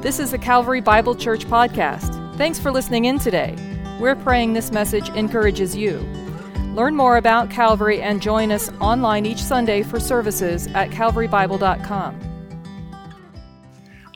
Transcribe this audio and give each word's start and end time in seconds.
This 0.00 0.20
is 0.20 0.30
the 0.30 0.38
Calvary 0.38 0.80
Bible 0.80 1.16
Church 1.16 1.44
podcast. 1.46 2.36
Thanks 2.36 2.60
for 2.60 2.70
listening 2.70 3.06
in 3.06 3.18
today. 3.18 3.56
We're 3.98 4.14
praying 4.14 4.52
this 4.52 4.70
message 4.70 5.08
encourages 5.08 5.74
you. 5.74 5.98
Learn 6.76 6.94
more 6.94 7.16
about 7.16 7.50
Calvary 7.50 8.00
and 8.00 8.22
join 8.22 8.52
us 8.52 8.70
online 8.80 9.26
each 9.26 9.42
Sunday 9.42 9.82
for 9.82 9.98
services 9.98 10.68
at 10.68 10.90
calvarybible.com. 10.90 12.20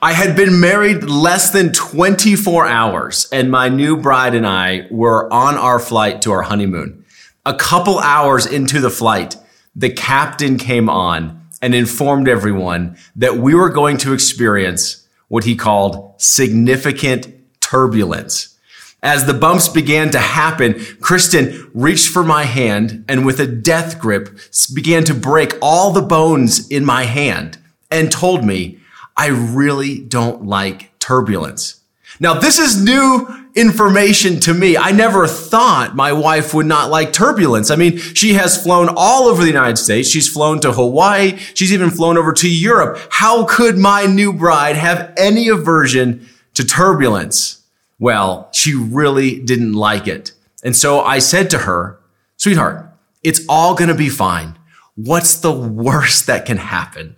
I 0.01 0.13
had 0.13 0.37
been 0.37 0.61
married 0.61 1.03
less 1.03 1.51
than 1.51 1.73
24 1.73 2.65
hours, 2.65 3.29
and 3.33 3.51
my 3.51 3.69
new 3.69 3.97
bride 3.97 4.37
and 4.37 4.47
I 4.47 4.87
were 4.89 5.33
on 5.33 5.57
our 5.57 5.81
flight 5.81 6.23
to 6.23 6.31
our 6.31 6.43
honeymoon. 6.43 7.05
A 7.45 7.55
couple 7.55 7.99
hours 7.99 8.47
into 8.47 8.79
the 8.79 8.89
flight, 8.89 9.37
the 9.75 9.91
captain 9.91 10.59
came 10.59 10.89
on 10.89 11.45
and 11.61 11.75
informed 11.75 12.29
everyone 12.29 12.97
that 13.17 13.39
we 13.39 13.57
were 13.57 13.69
going 13.69 13.97
to 13.97 14.13
experience 14.13 15.02
what 15.33 15.45
he 15.45 15.57
called 15.57 16.13
significant 16.19 17.27
turbulence. 17.59 18.55
As 19.03 19.25
the 19.25 19.33
bumps 19.33 19.67
began 19.67 20.11
to 20.11 20.19
happen, 20.19 20.75
Kristen 21.01 21.71
reached 21.73 22.11
for 22.11 22.23
my 22.23 22.45
hand 22.45 23.07
and 23.09 23.25
with 23.25 23.41
a 23.41 23.47
death 23.47 23.99
grip 23.99 24.39
began 24.75 25.05
to 25.05 25.15
break 25.15 25.55
all 25.63 25.91
the 25.91 26.03
bones 26.03 26.69
in 26.69 26.85
my 26.85 27.05
hand 27.05 27.57
and 27.91 28.13
told 28.13 28.45
me, 28.45 28.79
I 29.17 29.29
really 29.29 30.01
don't 30.01 30.45
like 30.45 30.99
turbulence. 30.99 31.81
Now, 32.21 32.35
this 32.35 32.59
is 32.59 32.85
new 32.85 33.27
information 33.55 34.41
to 34.41 34.55
me. 34.55 34.77
I 34.77 34.93
never 34.93 35.27
thought 35.27 35.95
my 35.95 36.13
wife 36.13 36.55
would 36.55 36.67
not 36.67 36.91
like 36.91 37.13
turbulence. 37.13 37.71
I 37.71 37.77
mean, 37.77 37.99
she 37.99 38.35
has 38.35 38.63
flown 38.63 38.89
all 38.97 39.29
over 39.29 39.43
the 39.43 39.49
United 39.49 39.77
States. 39.77 40.09
She's 40.09 40.29
flown 40.29 40.61
to 40.61 40.73
Hawaii. 40.73 41.37
She's 41.55 41.73
even 41.73 41.91
flown 41.91 42.17
over 42.17 42.33
to 42.33 42.51
Europe. 42.51 42.99
How 43.11 43.45
could 43.45 43.77
my 43.77 44.07
new 44.07 44.33
bride 44.33 44.77
have 44.77 45.13
any 45.17 45.49
aversion 45.49 46.27
to 46.55 46.65
turbulence? 46.65 47.63
Well, 47.99 48.49
she 48.53 48.75
really 48.75 49.39
didn't 49.41 49.75
like 49.75 50.09
it. 50.09 50.33
And 50.65 50.75
so 50.75 51.01
I 51.01 51.19
said 51.19 51.51
to 51.51 51.59
her, 51.59 51.99
sweetheart, 52.37 52.89
it's 53.23 53.45
all 53.49 53.75
going 53.75 53.89
to 53.89 53.95
be 53.95 54.09
fine. 54.09 54.59
What's 54.95 55.37
the 55.37 55.53
worst 55.53 56.27
that 56.27 56.47
can 56.47 56.57
happen? 56.57 57.17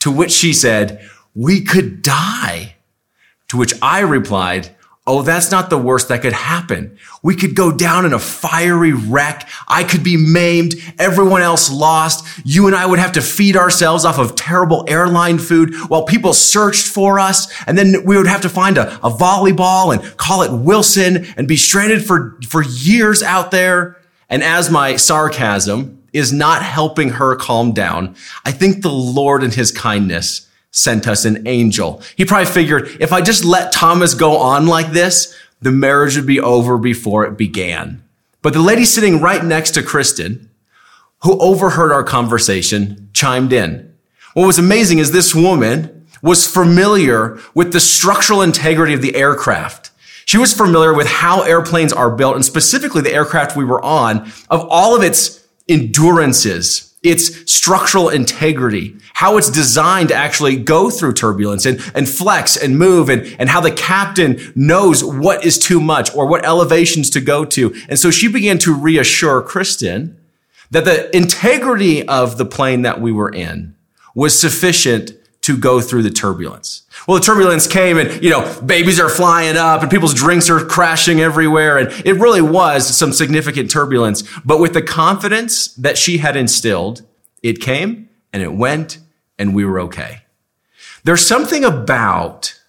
To 0.00 0.10
which 0.10 0.32
she 0.32 0.52
said, 0.52 1.08
we 1.34 1.62
could 1.62 2.02
die. 2.02 2.76
To 3.48 3.56
which 3.56 3.74
I 3.80 4.00
replied, 4.00 4.74
Oh, 5.08 5.22
that's 5.22 5.52
not 5.52 5.70
the 5.70 5.78
worst 5.78 6.08
that 6.08 6.22
could 6.22 6.32
happen. 6.32 6.98
We 7.22 7.36
could 7.36 7.54
go 7.54 7.70
down 7.70 8.04
in 8.04 8.12
a 8.12 8.18
fiery 8.18 8.92
wreck. 8.92 9.48
I 9.68 9.84
could 9.84 10.02
be 10.02 10.16
maimed. 10.16 10.74
Everyone 10.98 11.42
else 11.42 11.70
lost. 11.70 12.26
You 12.44 12.66
and 12.66 12.74
I 12.74 12.86
would 12.86 12.98
have 12.98 13.12
to 13.12 13.22
feed 13.22 13.56
ourselves 13.56 14.04
off 14.04 14.18
of 14.18 14.34
terrible 14.34 14.84
airline 14.88 15.38
food 15.38 15.74
while 15.88 16.04
people 16.04 16.32
searched 16.32 16.88
for 16.88 17.20
us. 17.20 17.46
And 17.68 17.78
then 17.78 18.04
we 18.04 18.16
would 18.16 18.26
have 18.26 18.40
to 18.40 18.48
find 18.48 18.78
a, 18.78 18.96
a 18.96 19.10
volleyball 19.10 19.94
and 19.96 20.16
call 20.16 20.42
it 20.42 20.50
Wilson 20.50 21.24
and 21.36 21.46
be 21.46 21.56
stranded 21.56 22.04
for, 22.04 22.36
for 22.48 22.64
years 22.64 23.22
out 23.22 23.52
there. 23.52 23.96
And 24.28 24.42
as 24.42 24.72
my 24.72 24.96
sarcasm 24.96 26.02
is 26.12 26.32
not 26.32 26.62
helping 26.62 27.10
her 27.10 27.36
calm 27.36 27.70
down, 27.72 28.16
I 28.44 28.50
think 28.50 28.82
the 28.82 28.90
Lord 28.90 29.44
in 29.44 29.52
his 29.52 29.70
kindness 29.70 30.45
sent 30.76 31.08
us 31.08 31.24
an 31.24 31.46
angel. 31.48 32.02
He 32.16 32.24
probably 32.24 32.52
figured 32.52 32.96
if 33.00 33.12
I 33.12 33.22
just 33.22 33.44
let 33.44 33.72
Thomas 33.72 34.14
go 34.14 34.36
on 34.36 34.66
like 34.66 34.92
this, 34.92 35.34
the 35.62 35.72
marriage 35.72 36.16
would 36.16 36.26
be 36.26 36.40
over 36.40 36.76
before 36.76 37.24
it 37.24 37.38
began. 37.38 38.02
But 38.42 38.52
the 38.52 38.60
lady 38.60 38.84
sitting 38.84 39.20
right 39.20 39.44
next 39.44 39.72
to 39.72 39.82
Kristen, 39.82 40.50
who 41.22 41.38
overheard 41.38 41.92
our 41.92 42.04
conversation, 42.04 43.08
chimed 43.12 43.52
in. 43.52 43.94
What 44.34 44.46
was 44.46 44.58
amazing 44.58 44.98
is 44.98 45.10
this 45.10 45.34
woman 45.34 46.06
was 46.22 46.46
familiar 46.46 47.38
with 47.54 47.72
the 47.72 47.80
structural 47.80 48.42
integrity 48.42 48.92
of 48.92 49.02
the 49.02 49.16
aircraft. 49.16 49.90
She 50.26 50.38
was 50.38 50.52
familiar 50.52 50.92
with 50.92 51.06
how 51.06 51.42
airplanes 51.42 51.92
are 51.92 52.10
built 52.10 52.34
and 52.34 52.44
specifically 52.44 53.00
the 53.00 53.14
aircraft 53.14 53.56
we 53.56 53.64
were 53.64 53.82
on 53.82 54.30
of 54.50 54.66
all 54.68 54.94
of 54.94 55.02
its 55.02 55.46
endurances, 55.68 56.85
its 57.02 57.50
structural 57.50 58.08
integrity, 58.08 58.96
how 59.14 59.36
it's 59.36 59.50
designed 59.50 60.08
to 60.08 60.14
actually 60.14 60.56
go 60.56 60.90
through 60.90 61.12
turbulence 61.12 61.64
and, 61.66 61.80
and 61.94 62.08
flex 62.08 62.56
and 62.56 62.78
move 62.78 63.08
and, 63.08 63.36
and 63.38 63.48
how 63.48 63.60
the 63.60 63.70
captain 63.70 64.52
knows 64.54 65.04
what 65.04 65.44
is 65.44 65.58
too 65.58 65.80
much 65.80 66.14
or 66.14 66.26
what 66.26 66.44
elevations 66.44 67.10
to 67.10 67.20
go 67.20 67.44
to. 67.44 67.74
And 67.88 67.98
so 67.98 68.10
she 68.10 68.28
began 68.28 68.58
to 68.58 68.74
reassure 68.74 69.42
Kristen 69.42 70.18
that 70.70 70.84
the 70.84 71.14
integrity 71.16 72.06
of 72.08 72.38
the 72.38 72.46
plane 72.46 72.82
that 72.82 73.00
we 73.00 73.12
were 73.12 73.32
in 73.32 73.76
was 74.14 74.38
sufficient 74.38 75.12
to 75.46 75.56
go 75.56 75.80
through 75.80 76.02
the 76.02 76.10
turbulence. 76.10 76.82
Well, 77.06 77.16
the 77.16 77.24
turbulence 77.24 77.68
came 77.68 77.98
and, 77.98 78.20
you 78.20 78.30
know, 78.30 78.60
babies 78.62 78.98
are 78.98 79.08
flying 79.08 79.56
up 79.56 79.80
and 79.80 79.88
people's 79.88 80.12
drinks 80.12 80.50
are 80.50 80.58
crashing 80.58 81.20
everywhere. 81.20 81.78
And 81.78 81.88
it 82.04 82.14
really 82.14 82.42
was 82.42 82.84
some 82.96 83.12
significant 83.12 83.70
turbulence. 83.70 84.24
But 84.44 84.58
with 84.58 84.74
the 84.74 84.82
confidence 84.82 85.68
that 85.74 85.96
she 85.98 86.18
had 86.18 86.34
instilled, 86.36 87.02
it 87.44 87.60
came 87.60 88.08
and 88.32 88.42
it 88.42 88.54
went 88.54 88.98
and 89.38 89.54
we 89.54 89.64
were 89.64 89.78
okay. 89.82 90.22
There's 91.04 91.24
something 91.24 91.64
about 91.64 92.60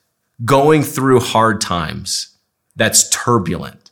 going 0.45 0.83
through 0.83 1.21
hard 1.21 1.61
times 1.61 2.37
that's 2.75 3.09
turbulent. 3.09 3.89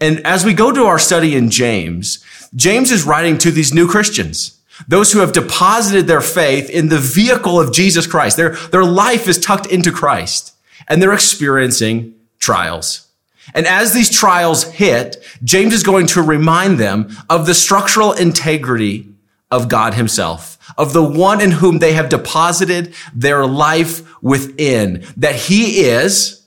And 0.00 0.18
as 0.26 0.44
we 0.44 0.52
go 0.52 0.72
to 0.72 0.86
our 0.86 0.98
study 0.98 1.36
in 1.36 1.48
James, 1.48 2.24
James 2.56 2.90
is 2.90 3.04
writing 3.04 3.38
to 3.38 3.52
these 3.52 3.72
new 3.72 3.86
Christians. 3.86 4.55
Those 4.88 5.12
who 5.12 5.20
have 5.20 5.32
deposited 5.32 6.06
their 6.06 6.20
faith 6.20 6.68
in 6.70 6.88
the 6.88 6.98
vehicle 6.98 7.58
of 7.60 7.72
Jesus 7.72 8.06
Christ. 8.06 8.36
Their, 8.36 8.50
their 8.50 8.84
life 8.84 9.28
is 9.28 9.38
tucked 9.38 9.66
into 9.66 9.90
Christ 9.90 10.54
and 10.88 11.02
they're 11.02 11.12
experiencing 11.12 12.14
trials. 12.38 13.08
And 13.54 13.66
as 13.66 13.92
these 13.92 14.10
trials 14.10 14.64
hit, 14.64 15.24
James 15.44 15.72
is 15.72 15.82
going 15.82 16.06
to 16.08 16.22
remind 16.22 16.78
them 16.78 17.16
of 17.30 17.46
the 17.46 17.54
structural 17.54 18.12
integrity 18.12 19.08
of 19.50 19.68
God 19.68 19.94
himself, 19.94 20.58
of 20.76 20.92
the 20.92 21.02
one 21.02 21.40
in 21.40 21.52
whom 21.52 21.78
they 21.78 21.92
have 21.92 22.08
deposited 22.08 22.94
their 23.14 23.46
life 23.46 24.02
within, 24.22 25.04
that 25.16 25.36
he 25.36 25.84
is 25.84 26.46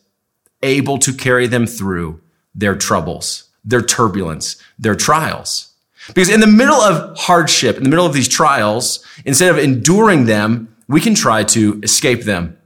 able 0.62 0.98
to 1.00 1.14
carry 1.14 1.48
them 1.48 1.66
through 1.66 2.22
their 2.54 2.76
troubles, 2.76 3.50
their 3.64 3.82
turbulence, 3.82 4.62
their 4.78 4.96
trials. 4.96 5.69
Because 6.08 6.30
in 6.30 6.40
the 6.40 6.48
middle 6.48 6.76
of 6.76 7.18
hardship, 7.18 7.78
in 7.78 7.84
the 7.84 7.90
middle 7.90 8.06
of 8.06 8.14
these 8.14 8.28
trials, 8.28 9.06
instead 9.26 9.52
of 9.52 9.58
enduring 9.58 10.26
them, 10.26 10.76
we 10.88 11.02
can 11.02 11.14
try 11.14 11.44
to 11.44 11.80
escape 11.84 12.24
them. 12.24 12.58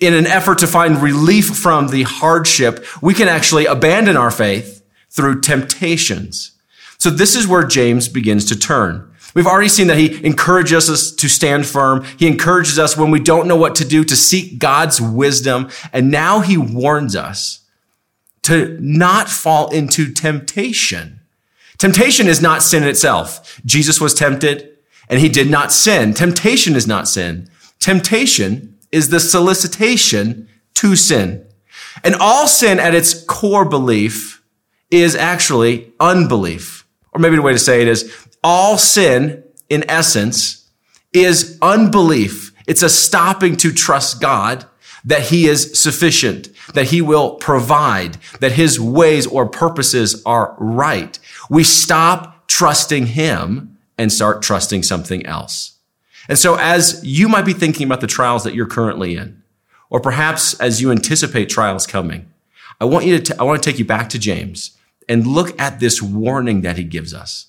In 0.00 0.14
an 0.14 0.26
effort 0.26 0.58
to 0.58 0.66
find 0.66 1.02
relief 1.02 1.46
from 1.46 1.88
the 1.88 2.02
hardship, 2.02 2.84
we 3.02 3.14
can 3.14 3.28
actually 3.28 3.66
abandon 3.66 4.16
our 4.16 4.30
faith 4.30 4.82
through 5.10 5.40
temptations. 5.40 6.52
So 6.98 7.10
this 7.10 7.34
is 7.34 7.46
where 7.46 7.64
James 7.64 8.08
begins 8.08 8.44
to 8.46 8.58
turn. 8.58 9.12
We've 9.34 9.46
already 9.46 9.68
seen 9.68 9.86
that 9.86 9.98
he 9.98 10.24
encourages 10.24 10.90
us 10.90 11.10
to 11.12 11.28
stand 11.28 11.66
firm. 11.66 12.04
He 12.18 12.26
encourages 12.26 12.78
us 12.78 12.96
when 12.96 13.10
we 13.10 13.20
don't 13.20 13.48
know 13.48 13.56
what 13.56 13.74
to 13.76 13.84
do 13.84 14.04
to 14.04 14.14
seek 14.14 14.58
God's 14.58 15.00
wisdom. 15.00 15.70
And 15.92 16.10
now 16.10 16.40
he 16.40 16.56
warns 16.58 17.16
us 17.16 17.60
to 18.42 18.76
not 18.80 19.28
fall 19.28 19.70
into 19.70 20.12
temptation. 20.12 21.21
Temptation 21.82 22.28
is 22.28 22.40
not 22.40 22.62
sin 22.62 22.84
itself. 22.84 23.60
Jesus 23.66 24.00
was 24.00 24.14
tempted 24.14 24.78
and 25.08 25.18
he 25.18 25.28
did 25.28 25.50
not 25.50 25.72
sin. 25.72 26.14
Temptation 26.14 26.76
is 26.76 26.86
not 26.86 27.08
sin. 27.08 27.50
Temptation 27.80 28.78
is 28.92 29.08
the 29.08 29.18
solicitation 29.18 30.48
to 30.74 30.94
sin. 30.94 31.44
And 32.04 32.14
all 32.14 32.46
sin 32.46 32.78
at 32.78 32.94
its 32.94 33.24
core 33.24 33.64
belief 33.64 34.44
is 34.92 35.16
actually 35.16 35.92
unbelief. 35.98 36.86
Or 37.10 37.18
maybe 37.18 37.34
the 37.34 37.42
way 37.42 37.52
to 37.52 37.58
say 37.58 37.82
it 37.82 37.88
is 37.88 38.28
all 38.44 38.78
sin 38.78 39.42
in 39.68 39.84
essence 39.90 40.70
is 41.12 41.58
unbelief. 41.60 42.52
It's 42.68 42.84
a 42.84 42.88
stopping 42.88 43.56
to 43.56 43.72
trust 43.72 44.20
God 44.20 44.66
that 45.04 45.22
he 45.22 45.48
is 45.48 45.76
sufficient, 45.82 46.48
that 46.74 46.86
he 46.86 47.00
will 47.00 47.36
provide, 47.36 48.16
that 48.40 48.52
his 48.52 48.78
ways 48.80 49.26
or 49.26 49.48
purposes 49.48 50.22
are 50.24 50.54
right. 50.58 51.18
We 51.50 51.64
stop 51.64 52.48
trusting 52.48 53.06
him 53.06 53.78
and 53.98 54.12
start 54.12 54.42
trusting 54.42 54.82
something 54.82 55.24
else. 55.26 55.78
And 56.28 56.38
so 56.38 56.54
as 56.54 57.00
you 57.04 57.28
might 57.28 57.44
be 57.44 57.52
thinking 57.52 57.86
about 57.86 58.00
the 58.00 58.06
trials 58.06 58.44
that 58.44 58.54
you're 58.54 58.66
currently 58.66 59.16
in, 59.16 59.42
or 59.90 60.00
perhaps 60.00 60.54
as 60.60 60.80
you 60.80 60.90
anticipate 60.90 61.48
trials 61.48 61.86
coming, 61.86 62.30
I 62.80 62.84
want 62.84 63.04
you 63.04 63.18
to, 63.18 63.32
t- 63.32 63.38
I 63.38 63.42
want 63.42 63.62
to 63.62 63.70
take 63.70 63.78
you 63.78 63.84
back 63.84 64.08
to 64.10 64.18
James 64.18 64.76
and 65.08 65.26
look 65.26 65.58
at 65.60 65.80
this 65.80 66.00
warning 66.00 66.62
that 66.62 66.78
he 66.78 66.84
gives 66.84 67.12
us. 67.12 67.48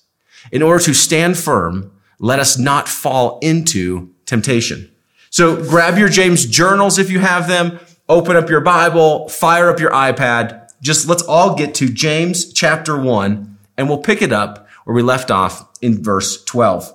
In 0.52 0.62
order 0.62 0.84
to 0.84 0.94
stand 0.94 1.38
firm, 1.38 1.92
let 2.18 2.38
us 2.38 2.58
not 2.58 2.88
fall 2.88 3.38
into 3.40 4.12
temptation. 4.26 4.90
So 5.30 5.56
grab 5.56 5.98
your 5.98 6.08
James 6.08 6.46
journals 6.46 6.98
if 6.98 7.10
you 7.10 7.18
have 7.20 7.48
them, 7.48 7.80
open 8.08 8.36
up 8.36 8.48
your 8.48 8.60
Bible, 8.60 9.28
fire 9.28 9.70
up 9.70 9.80
your 9.80 9.90
iPad. 9.90 10.70
Just 10.80 11.08
let's 11.08 11.22
all 11.22 11.54
get 11.54 11.74
to 11.76 11.88
James 11.88 12.52
chapter 12.52 12.98
one 12.98 13.58
and 13.76 13.88
we'll 13.88 13.98
pick 13.98 14.22
it 14.22 14.32
up 14.32 14.68
where 14.84 14.94
we 14.94 15.02
left 15.02 15.30
off 15.30 15.68
in 15.80 16.02
verse 16.02 16.44
12. 16.44 16.92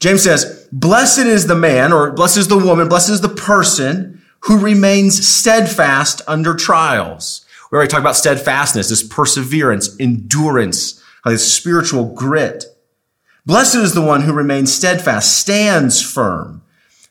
James 0.00 0.22
says, 0.22 0.68
blessed 0.70 1.20
is 1.20 1.46
the 1.46 1.56
man 1.56 1.92
or 1.92 2.12
blessed 2.12 2.36
is 2.36 2.48
the 2.48 2.58
woman, 2.58 2.88
blessed 2.88 3.10
is 3.10 3.20
the 3.20 3.28
person 3.28 4.22
who 4.40 4.58
remains 4.58 5.26
steadfast 5.26 6.22
under 6.28 6.54
trials. 6.54 7.44
We 7.70 7.76
already 7.76 7.90
talked 7.90 8.02
about 8.02 8.16
steadfastness, 8.16 8.88
this 8.88 9.02
perseverance, 9.02 9.96
endurance, 9.98 11.02
this 11.24 11.52
spiritual 11.52 12.14
grit. 12.14 12.64
Blessed 13.44 13.76
is 13.76 13.94
the 13.94 14.02
one 14.02 14.22
who 14.22 14.32
remains 14.32 14.72
steadfast, 14.72 15.38
stands 15.38 16.00
firm. 16.00 16.62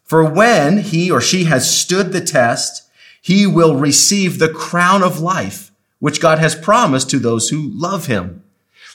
For 0.08 0.24
when 0.24 0.80
he 0.80 1.12
or 1.12 1.22
she 1.22 1.44
has 1.44 1.70
stood 1.70 2.12
the 2.12 2.22
test, 2.22 2.90
he 3.22 3.46
will 3.46 3.76
receive 3.76 4.40
the 4.40 4.48
crown 4.48 5.04
of 5.04 5.20
life, 5.20 5.72
which 6.00 6.22
God 6.22 6.40
has 6.40 6.56
promised 6.56 7.10
to 7.10 7.20
those 7.20 7.50
who 7.50 7.70
love 7.74 8.08
him. 8.08 8.42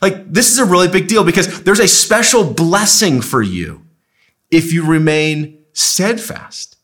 Like, 0.00 0.32
this 0.32 0.50
is 0.50 0.58
a 0.58 0.64
really 0.64 0.88
big 0.88 1.06
deal 1.06 1.22
because 1.22 1.62
there's 1.62 1.80
a 1.80 1.86
special 1.86 2.44
blessing 2.44 3.20
for 3.20 3.42
you 3.42 3.82
if 4.50 4.72
you 4.72 4.86
remain 4.86 5.58
steadfast. 5.74 6.76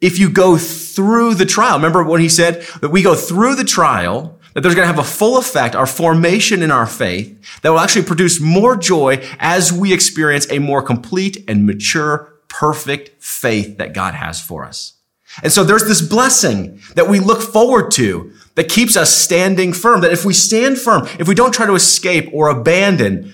If 0.00 0.18
you 0.18 0.30
go 0.30 0.56
through 0.56 1.34
the 1.34 1.46
trial, 1.46 1.76
remember 1.76 2.02
what 2.02 2.20
he 2.20 2.28
said 2.28 2.62
that 2.80 2.90
we 2.90 3.02
go 3.02 3.14
through 3.14 3.56
the 3.56 3.64
trial, 3.64 4.38
that 4.54 4.62
there's 4.62 4.74
going 4.74 4.88
to 4.88 4.94
have 4.94 4.98
a 4.98 5.08
full 5.08 5.36
effect, 5.36 5.76
our 5.76 5.86
formation 5.86 6.62
in 6.62 6.70
our 6.70 6.86
faith 6.86 7.60
that 7.60 7.70
will 7.70 7.78
actually 7.78 8.06
produce 8.06 8.40
more 8.40 8.74
joy 8.74 9.22
as 9.38 9.70
we 9.70 9.92
experience 9.92 10.50
a 10.50 10.58
more 10.58 10.82
complete 10.82 11.44
and 11.46 11.66
mature, 11.66 12.35
perfect 12.48 13.22
faith 13.22 13.78
that 13.78 13.94
God 13.94 14.14
has 14.14 14.40
for 14.40 14.64
us. 14.64 14.94
And 15.42 15.52
so 15.52 15.64
there's 15.64 15.84
this 15.84 16.00
blessing 16.00 16.80
that 16.94 17.08
we 17.08 17.20
look 17.20 17.42
forward 17.42 17.90
to 17.92 18.32
that 18.54 18.68
keeps 18.68 18.96
us 18.96 19.14
standing 19.14 19.72
firm. 19.72 20.00
That 20.00 20.12
if 20.12 20.24
we 20.24 20.32
stand 20.32 20.78
firm, 20.78 21.06
if 21.18 21.28
we 21.28 21.34
don't 21.34 21.52
try 21.52 21.66
to 21.66 21.74
escape 21.74 22.30
or 22.32 22.48
abandon 22.48 23.32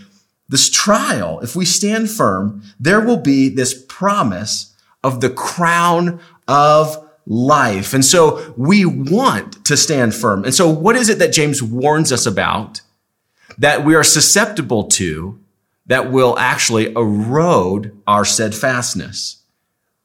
this 0.48 0.68
trial, 0.68 1.40
if 1.40 1.54
we 1.54 1.64
stand 1.64 2.10
firm, 2.10 2.62
there 2.80 3.00
will 3.00 3.18
be 3.18 3.48
this 3.48 3.84
promise 3.88 4.74
of 5.04 5.20
the 5.20 5.30
crown 5.30 6.20
of 6.48 7.08
life. 7.26 7.94
And 7.94 8.04
so 8.04 8.52
we 8.56 8.84
want 8.84 9.64
to 9.66 9.76
stand 9.76 10.14
firm. 10.14 10.44
And 10.44 10.54
so 10.54 10.68
what 10.68 10.96
is 10.96 11.08
it 11.08 11.18
that 11.20 11.32
James 11.32 11.62
warns 11.62 12.12
us 12.12 12.26
about 12.26 12.80
that 13.58 13.84
we 13.84 13.94
are 13.94 14.04
susceptible 14.04 14.84
to 14.84 15.38
that 15.86 16.10
will 16.10 16.38
actually 16.38 16.92
erode 16.92 17.96
our 18.06 18.24
steadfastness? 18.24 19.42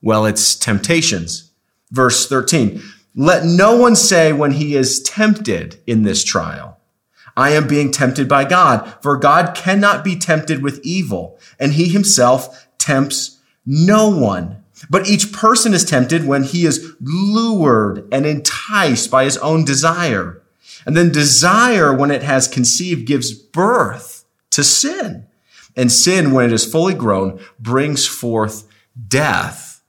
Well, 0.01 0.25
it's 0.25 0.55
temptations. 0.55 1.51
Verse 1.91 2.27
13. 2.27 2.81
Let 3.15 3.45
no 3.45 3.75
one 3.75 3.95
say 3.95 4.31
when 4.31 4.51
he 4.51 4.75
is 4.75 5.01
tempted 5.01 5.79
in 5.87 6.03
this 6.03 6.23
trial, 6.23 6.77
I 7.35 7.51
am 7.51 7.67
being 7.67 7.91
tempted 7.91 8.27
by 8.27 8.45
God, 8.45 8.95
for 9.01 9.15
God 9.17 9.55
cannot 9.55 10.03
be 10.03 10.15
tempted 10.15 10.63
with 10.63 10.81
evil, 10.83 11.39
and 11.59 11.73
he 11.73 11.87
himself 11.87 12.67
tempts 12.77 13.39
no 13.65 14.09
one. 14.09 14.63
But 14.89 15.07
each 15.07 15.31
person 15.31 15.73
is 15.73 15.85
tempted 15.85 16.25
when 16.25 16.43
he 16.43 16.65
is 16.65 16.95
lured 16.99 18.07
and 18.11 18.25
enticed 18.25 19.11
by 19.11 19.23
his 19.23 19.37
own 19.37 19.65
desire. 19.65 20.41
And 20.85 20.95
then 20.95 21.11
desire, 21.11 21.93
when 21.93 22.11
it 22.11 22.23
has 22.23 22.47
conceived, 22.47 23.07
gives 23.07 23.33
birth 23.33 24.25
to 24.51 24.63
sin. 24.63 25.26
And 25.77 25.91
sin, 25.91 26.31
when 26.31 26.45
it 26.45 26.51
is 26.51 26.69
fully 26.69 26.95
grown, 26.95 27.39
brings 27.59 28.05
forth 28.05 28.67
death. 29.07 29.81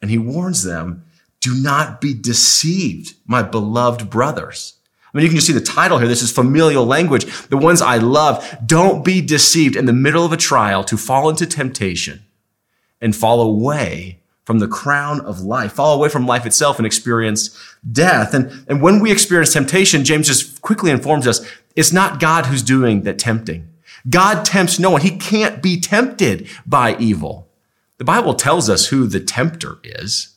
And 0.00 0.10
he 0.10 0.16
warns 0.16 0.62
them, 0.62 1.04
do 1.40 1.54
not 1.54 2.00
be 2.00 2.14
deceived, 2.14 3.16
my 3.26 3.42
beloved 3.42 4.08
brothers. 4.08 4.74
I 5.12 5.18
mean, 5.18 5.24
you 5.24 5.28
can 5.28 5.36
just 5.36 5.48
see 5.48 5.52
the 5.52 5.60
title 5.60 5.98
here. 5.98 6.08
This 6.08 6.22
is 6.22 6.32
familial 6.32 6.86
language. 6.86 7.26
The 7.48 7.58
ones 7.58 7.82
I 7.82 7.98
love. 7.98 8.56
Don't 8.64 9.04
be 9.04 9.20
deceived 9.20 9.76
in 9.76 9.84
the 9.84 9.92
middle 9.92 10.24
of 10.24 10.32
a 10.32 10.38
trial 10.38 10.84
to 10.84 10.96
fall 10.96 11.28
into 11.28 11.44
temptation 11.44 12.22
and 13.00 13.14
fall 13.14 13.42
away 13.42 14.20
from 14.44 14.60
the 14.60 14.68
crown 14.68 15.20
of 15.20 15.40
life, 15.40 15.72
fall 15.72 15.94
away 15.94 16.08
from 16.08 16.26
life 16.26 16.46
itself 16.46 16.78
and 16.78 16.86
experience 16.86 17.58
death. 17.90 18.32
And, 18.32 18.64
and 18.68 18.80
when 18.80 19.00
we 19.00 19.12
experience 19.12 19.52
temptation, 19.52 20.04
James 20.04 20.28
just 20.28 20.62
quickly 20.62 20.90
informs 20.90 21.26
us 21.26 21.46
it's 21.76 21.92
not 21.92 22.20
God 22.20 22.46
who's 22.46 22.62
doing 22.62 23.02
that 23.02 23.18
tempting. 23.18 23.68
God 24.08 24.44
tempts 24.44 24.78
no 24.78 24.90
one. 24.90 25.02
He 25.02 25.16
can't 25.16 25.62
be 25.62 25.80
tempted 25.80 26.48
by 26.66 26.96
evil. 26.96 27.48
The 27.98 28.04
Bible 28.04 28.34
tells 28.34 28.68
us 28.68 28.86
who 28.86 29.06
the 29.06 29.20
tempter 29.20 29.78
is. 29.84 30.34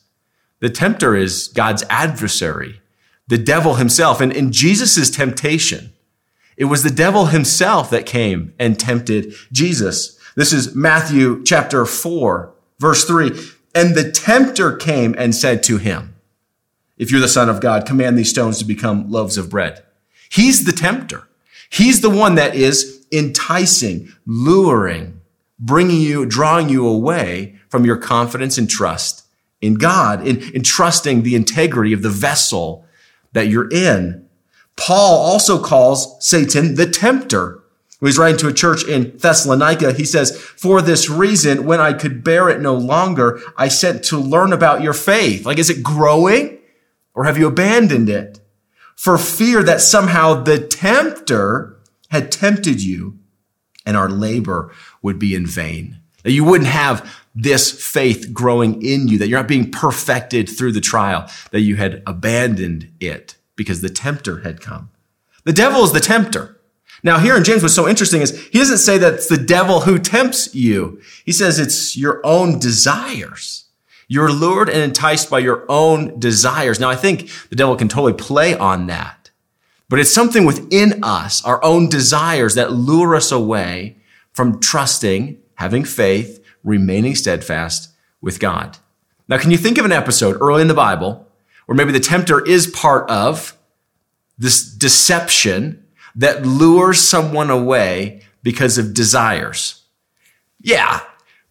The 0.60 0.70
tempter 0.70 1.14
is 1.14 1.48
God's 1.48 1.84
adversary, 1.90 2.80
the 3.28 3.38
devil 3.38 3.74
himself. 3.74 4.20
And 4.20 4.32
in 4.32 4.52
Jesus' 4.52 5.10
temptation, 5.10 5.92
it 6.56 6.66
was 6.66 6.82
the 6.82 6.90
devil 6.90 7.26
himself 7.26 7.90
that 7.90 8.06
came 8.06 8.54
and 8.58 8.78
tempted 8.78 9.34
Jesus. 9.52 10.18
This 10.36 10.52
is 10.52 10.74
Matthew 10.74 11.42
chapter 11.44 11.84
4, 11.84 12.52
verse 12.78 13.04
3. 13.04 13.32
And 13.74 13.94
the 13.94 14.10
tempter 14.10 14.74
came 14.76 15.14
and 15.18 15.34
said 15.34 15.62
to 15.64 15.76
him, 15.76 16.14
if 16.96 17.10
you're 17.10 17.20
the 17.20 17.28
son 17.28 17.50
of 17.50 17.60
God, 17.60 17.84
command 17.84 18.16
these 18.18 18.30
stones 18.30 18.58
to 18.58 18.64
become 18.64 19.10
loaves 19.10 19.36
of 19.36 19.50
bread. 19.50 19.82
He's 20.30 20.64
the 20.64 20.72
tempter. 20.72 21.28
He's 21.68 22.00
the 22.00 22.10
one 22.10 22.36
that 22.36 22.54
is 22.54 22.95
enticing, 23.12 24.12
luring, 24.26 25.20
bringing 25.58 26.00
you, 26.00 26.26
drawing 26.26 26.68
you 26.68 26.86
away 26.86 27.56
from 27.68 27.84
your 27.84 27.96
confidence 27.96 28.58
and 28.58 28.68
trust 28.68 29.26
in 29.60 29.74
God, 29.74 30.26
in, 30.26 30.42
in 30.54 30.62
trusting 30.62 31.22
the 31.22 31.34
integrity 31.34 31.92
of 31.92 32.02
the 32.02 32.10
vessel 32.10 32.84
that 33.32 33.48
you're 33.48 33.70
in. 33.70 34.26
Paul 34.76 35.18
also 35.18 35.62
calls 35.62 36.16
Satan 36.26 36.74
the 36.74 36.86
tempter 36.86 37.62
when 37.98 38.10
he's 38.10 38.18
writing 38.18 38.38
to 38.40 38.48
a 38.48 38.52
church 38.52 38.84
in 38.84 39.16
Thessalonica, 39.16 39.92
he 39.92 40.04
says, 40.04 40.36
For 40.36 40.82
this 40.82 41.08
reason, 41.08 41.64
when 41.64 41.80
I 41.80 41.94
could 41.94 42.22
bear 42.22 42.50
it 42.50 42.60
no 42.60 42.74
longer, 42.74 43.40
I 43.56 43.68
sent 43.68 44.04
to 44.04 44.18
learn 44.18 44.52
about 44.52 44.82
your 44.82 44.92
faith. 44.92 45.46
Like, 45.46 45.58
is 45.58 45.70
it 45.70 45.82
growing 45.82 46.58
or 47.14 47.24
have 47.24 47.38
you 47.38 47.46
abandoned 47.46 48.10
it? 48.10 48.40
For 48.96 49.16
fear 49.16 49.62
that 49.62 49.80
somehow 49.80 50.42
the 50.42 50.58
tempter 50.58 51.75
had 52.16 52.32
tempted 52.32 52.82
you 52.82 53.18
and 53.84 53.96
our 53.96 54.08
labor 54.08 54.72
would 55.02 55.18
be 55.18 55.34
in 55.34 55.46
vain. 55.46 56.00
That 56.24 56.32
you 56.32 56.44
wouldn't 56.44 56.68
have 56.68 57.08
this 57.34 57.70
faith 57.70 58.32
growing 58.32 58.82
in 58.82 59.06
you, 59.06 59.18
that 59.18 59.28
you're 59.28 59.38
not 59.38 59.48
being 59.48 59.70
perfected 59.70 60.48
through 60.48 60.72
the 60.72 60.80
trial, 60.80 61.30
that 61.52 61.60
you 61.60 61.76
had 61.76 62.02
abandoned 62.06 62.90
it 62.98 63.36
because 63.54 63.80
the 63.80 63.88
tempter 63.88 64.40
had 64.40 64.60
come. 64.60 64.90
The 65.44 65.52
devil 65.52 65.84
is 65.84 65.92
the 65.92 66.00
tempter. 66.00 66.58
Now, 67.02 67.18
here 67.18 67.36
in 67.36 67.44
James, 67.44 67.62
what's 67.62 67.74
so 67.74 67.86
interesting 67.86 68.22
is 68.22 68.46
he 68.46 68.58
doesn't 68.58 68.78
say 68.78 68.98
that 68.98 69.14
it's 69.14 69.28
the 69.28 69.36
devil 69.36 69.80
who 69.80 69.98
tempts 69.98 70.54
you. 70.54 71.00
He 71.24 71.32
says 71.32 71.58
it's 71.58 71.96
your 71.96 72.20
own 72.24 72.58
desires. 72.58 73.66
You're 74.08 74.32
lured 74.32 74.68
and 74.68 74.82
enticed 74.82 75.30
by 75.30 75.40
your 75.40 75.64
own 75.68 76.18
desires. 76.18 76.80
Now, 76.80 76.88
I 76.88 76.96
think 76.96 77.30
the 77.50 77.56
devil 77.56 77.76
can 77.76 77.88
totally 77.88 78.14
play 78.14 78.56
on 78.56 78.86
that, 78.86 79.25
but 79.88 79.98
it's 79.98 80.12
something 80.12 80.44
within 80.44 81.02
us, 81.02 81.44
our 81.44 81.62
own 81.62 81.88
desires 81.88 82.54
that 82.54 82.72
lure 82.72 83.14
us 83.14 83.30
away 83.30 83.96
from 84.32 84.60
trusting, 84.60 85.38
having 85.54 85.84
faith, 85.84 86.44
remaining 86.64 87.14
steadfast 87.14 87.90
with 88.20 88.40
God. 88.40 88.78
Now, 89.28 89.38
can 89.38 89.50
you 89.50 89.58
think 89.58 89.78
of 89.78 89.84
an 89.84 89.92
episode 89.92 90.36
early 90.40 90.62
in 90.62 90.68
the 90.68 90.74
Bible 90.74 91.26
where 91.66 91.76
maybe 91.76 91.92
the 91.92 92.00
tempter 92.00 92.44
is 92.44 92.66
part 92.68 93.08
of 93.10 93.56
this 94.38 94.64
deception 94.64 95.84
that 96.14 96.46
lures 96.46 97.00
someone 97.00 97.50
away 97.50 98.22
because 98.42 98.78
of 98.78 98.94
desires. 98.94 99.82
Yeah. 100.60 101.00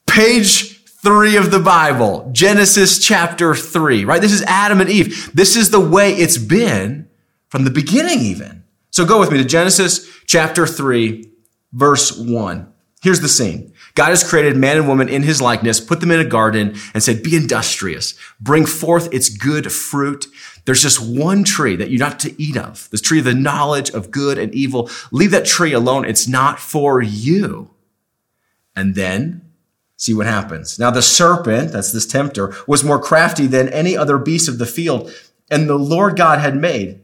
Page 0.07 0.83
three 0.85 1.35
of 1.35 1.51
the 1.51 1.59
Bible, 1.59 2.29
Genesis 2.31 3.05
chapter 3.05 3.53
three, 3.53 4.05
right? 4.05 4.21
This 4.21 4.31
is 4.31 4.41
Adam 4.43 4.81
and 4.81 4.89
Eve. 4.89 5.31
This 5.33 5.55
is 5.55 5.69
the 5.69 5.79
way 5.79 6.13
it's 6.13 6.37
been 6.37 7.04
from 7.49 7.63
the 7.63 7.71
beginning, 7.71 8.19
even. 8.19 8.63
So 8.91 9.05
go 9.05 9.19
with 9.19 9.31
me 9.31 9.37
to 9.37 9.45
Genesis 9.45 10.09
chapter 10.25 10.65
three, 10.65 11.31
verse 11.73 12.17
one. 12.17 12.71
Here's 13.01 13.19
the 13.19 13.29
scene. 13.29 13.71
God 13.93 14.09
has 14.09 14.27
created 14.27 14.57
man 14.57 14.77
and 14.77 14.87
woman 14.87 15.09
in 15.09 15.21
his 15.21 15.39
likeness, 15.39 15.79
put 15.79 15.99
them 15.99 16.09
in 16.09 16.19
a 16.19 16.25
garden 16.25 16.75
and 16.93 17.03
said, 17.03 17.21
be 17.21 17.35
industrious, 17.35 18.17
bring 18.39 18.65
forth 18.65 19.13
its 19.13 19.29
good 19.29 19.71
fruit. 19.71 20.25
There's 20.65 20.81
just 20.81 20.99
one 20.99 21.43
tree 21.43 21.75
that 21.75 21.91
you're 21.91 21.99
not 21.99 22.19
to 22.21 22.41
eat 22.41 22.57
of. 22.57 22.89
This 22.89 23.01
tree 23.01 23.19
of 23.19 23.25
the 23.25 23.35
knowledge 23.35 23.91
of 23.91 24.09
good 24.09 24.39
and 24.39 24.53
evil. 24.55 24.89
Leave 25.11 25.29
that 25.31 25.45
tree 25.45 25.71
alone. 25.71 26.03
It's 26.03 26.27
not 26.27 26.59
for 26.59 26.99
you. 26.99 27.69
And 28.75 28.95
then 28.95 29.51
see 29.97 30.15
what 30.15 30.25
happens. 30.25 30.79
Now 30.79 30.89
the 30.89 31.03
serpent, 31.03 31.71
that's 31.71 31.91
this 31.91 32.07
tempter, 32.07 32.55
was 32.65 32.83
more 32.83 32.99
crafty 32.99 33.45
than 33.45 33.69
any 33.69 33.95
other 33.95 34.17
beast 34.17 34.49
of 34.49 34.57
the 34.57 34.65
field. 34.65 35.13
And 35.51 35.69
the 35.69 35.77
Lord 35.77 36.17
God 36.17 36.39
had 36.39 36.57
made. 36.57 37.01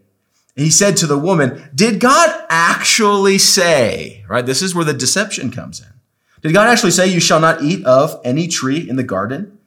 He 0.55 0.69
said 0.69 0.97
to 0.97 1.07
the 1.07 1.17
woman, 1.17 1.69
did 1.73 1.99
God 1.99 2.45
actually 2.49 3.37
say, 3.37 4.25
right? 4.27 4.45
This 4.45 4.61
is 4.61 4.75
where 4.75 4.85
the 4.85 4.93
deception 4.93 5.51
comes 5.51 5.79
in. 5.79 5.87
Did 6.41 6.53
God 6.53 6.67
actually 6.67 6.91
say 6.91 7.07
you 7.07 7.19
shall 7.19 7.39
not 7.39 7.61
eat 7.61 7.85
of 7.85 8.19
any 8.23 8.47
tree 8.47 8.89
in 8.89 8.95
the 8.95 9.03
garden? 9.03 9.57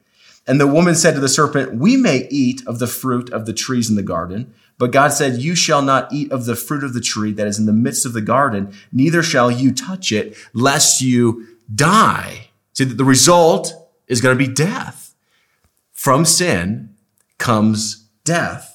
And 0.47 0.59
the 0.59 0.67
woman 0.67 0.93
said 0.93 1.15
to 1.15 1.19
the 1.19 1.29
serpent, 1.29 1.73
We 1.73 1.97
may 1.97 2.27
eat 2.29 2.61
of 2.67 2.79
the 2.79 2.87
fruit 2.87 3.31
of 3.31 3.45
the 3.45 3.53
trees 3.53 3.89
in 3.89 3.95
the 3.95 4.03
garden. 4.03 4.53
But 4.77 4.91
God 4.91 5.09
said, 5.09 5.41
You 5.41 5.55
shall 5.55 5.81
not 5.81 6.11
eat 6.11 6.31
of 6.31 6.45
the 6.45 6.55
fruit 6.55 6.83
of 6.83 6.93
the 6.93 7.01
tree 7.01 7.31
that 7.31 7.47
is 7.47 7.57
in 7.57 7.65
the 7.65 7.73
midst 7.73 8.05
of 8.05 8.13
the 8.13 8.21
garden, 8.21 8.73
neither 8.91 9.23
shall 9.23 9.49
you 9.49 9.73
touch 9.73 10.11
it, 10.11 10.37
lest 10.53 11.01
you 11.01 11.47
die. 11.73 12.49
See, 12.73 12.83
the 12.83 13.05
result 13.05 13.73
is 14.07 14.21
going 14.21 14.37
to 14.37 14.47
be 14.47 14.53
death. 14.53 15.15
From 15.93 16.25
sin 16.25 16.93
comes 17.37 18.05
death. 18.23 18.74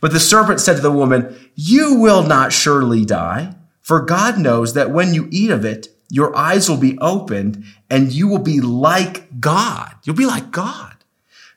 But 0.00 0.12
the 0.12 0.20
serpent 0.20 0.60
said 0.60 0.76
to 0.76 0.82
the 0.82 0.92
woman, 0.92 1.50
You 1.54 1.94
will 1.94 2.22
not 2.22 2.52
surely 2.52 3.04
die, 3.04 3.54
for 3.80 4.00
God 4.00 4.38
knows 4.38 4.74
that 4.74 4.90
when 4.90 5.14
you 5.14 5.28
eat 5.30 5.50
of 5.50 5.64
it, 5.64 5.88
your 6.10 6.34
eyes 6.36 6.68
will 6.68 6.78
be 6.78 6.98
opened 6.98 7.64
and 7.90 8.12
you 8.12 8.28
will 8.28 8.38
be 8.38 8.60
like 8.60 9.40
God. 9.40 9.94
You'll 10.04 10.16
be 10.16 10.26
like 10.26 10.50
God, 10.50 10.94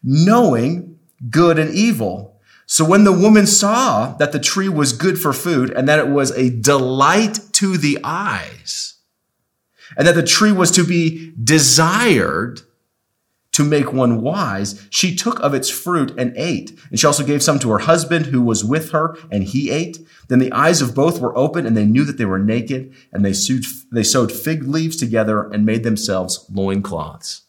knowing 0.03 1.00
good 1.29 1.57
and 1.57 1.74
evil. 1.74 2.39
So 2.65 2.86
when 2.86 3.03
the 3.03 3.12
woman 3.12 3.48
saw 3.48 4.13
that 4.13 4.31
the 4.31 4.39
tree 4.39 4.69
was 4.69 4.93
good 4.93 5.19
for 5.19 5.33
food 5.33 5.71
and 5.71 5.88
that 5.88 6.00
it 6.00 6.07
was 6.07 6.31
a 6.31 6.50
delight 6.50 7.39
to 7.53 7.77
the 7.77 8.00
eyes, 8.03 8.95
and 9.98 10.07
that 10.07 10.15
the 10.15 10.24
tree 10.24 10.53
was 10.53 10.71
to 10.71 10.86
be 10.86 11.33
desired 11.41 12.62
to 13.53 13.63
make 13.63 13.91
one 13.91 14.22
wise, 14.22 14.88
she 14.89 15.15
took 15.15 15.39
of 15.41 15.53
its 15.53 15.70
fruit 15.70 16.13
and 16.17 16.34
ate. 16.38 16.72
And 16.89 17.00
she 17.00 17.05
also 17.05 17.25
gave 17.25 17.43
some 17.43 17.60
to 17.60 17.72
her 17.72 17.79
husband 17.79 18.27
who 18.27 18.41
was 18.41 18.63
with 18.63 18.91
her, 18.91 19.17
and 19.29 19.43
he 19.43 19.70
ate. 19.70 20.00
Then 20.29 20.39
the 20.39 20.51
eyes 20.53 20.81
of 20.81 20.96
both 20.96 21.20
were 21.20 21.38
open, 21.38 21.65
and 21.65 21.75
they 21.75 21.86
knew 21.86 22.05
that 22.05 22.17
they 22.17 22.25
were 22.25 22.39
naked, 22.39 22.93
and 23.12 23.25
they 23.25 23.34
sewed, 23.34 23.65
they 23.91 24.03
sewed 24.03 24.31
fig 24.31 24.63
leaves 24.63 24.96
together 24.96 25.43
and 25.51 25.65
made 25.65 25.84
themselves 25.84 26.46
loincloths. 26.51 27.41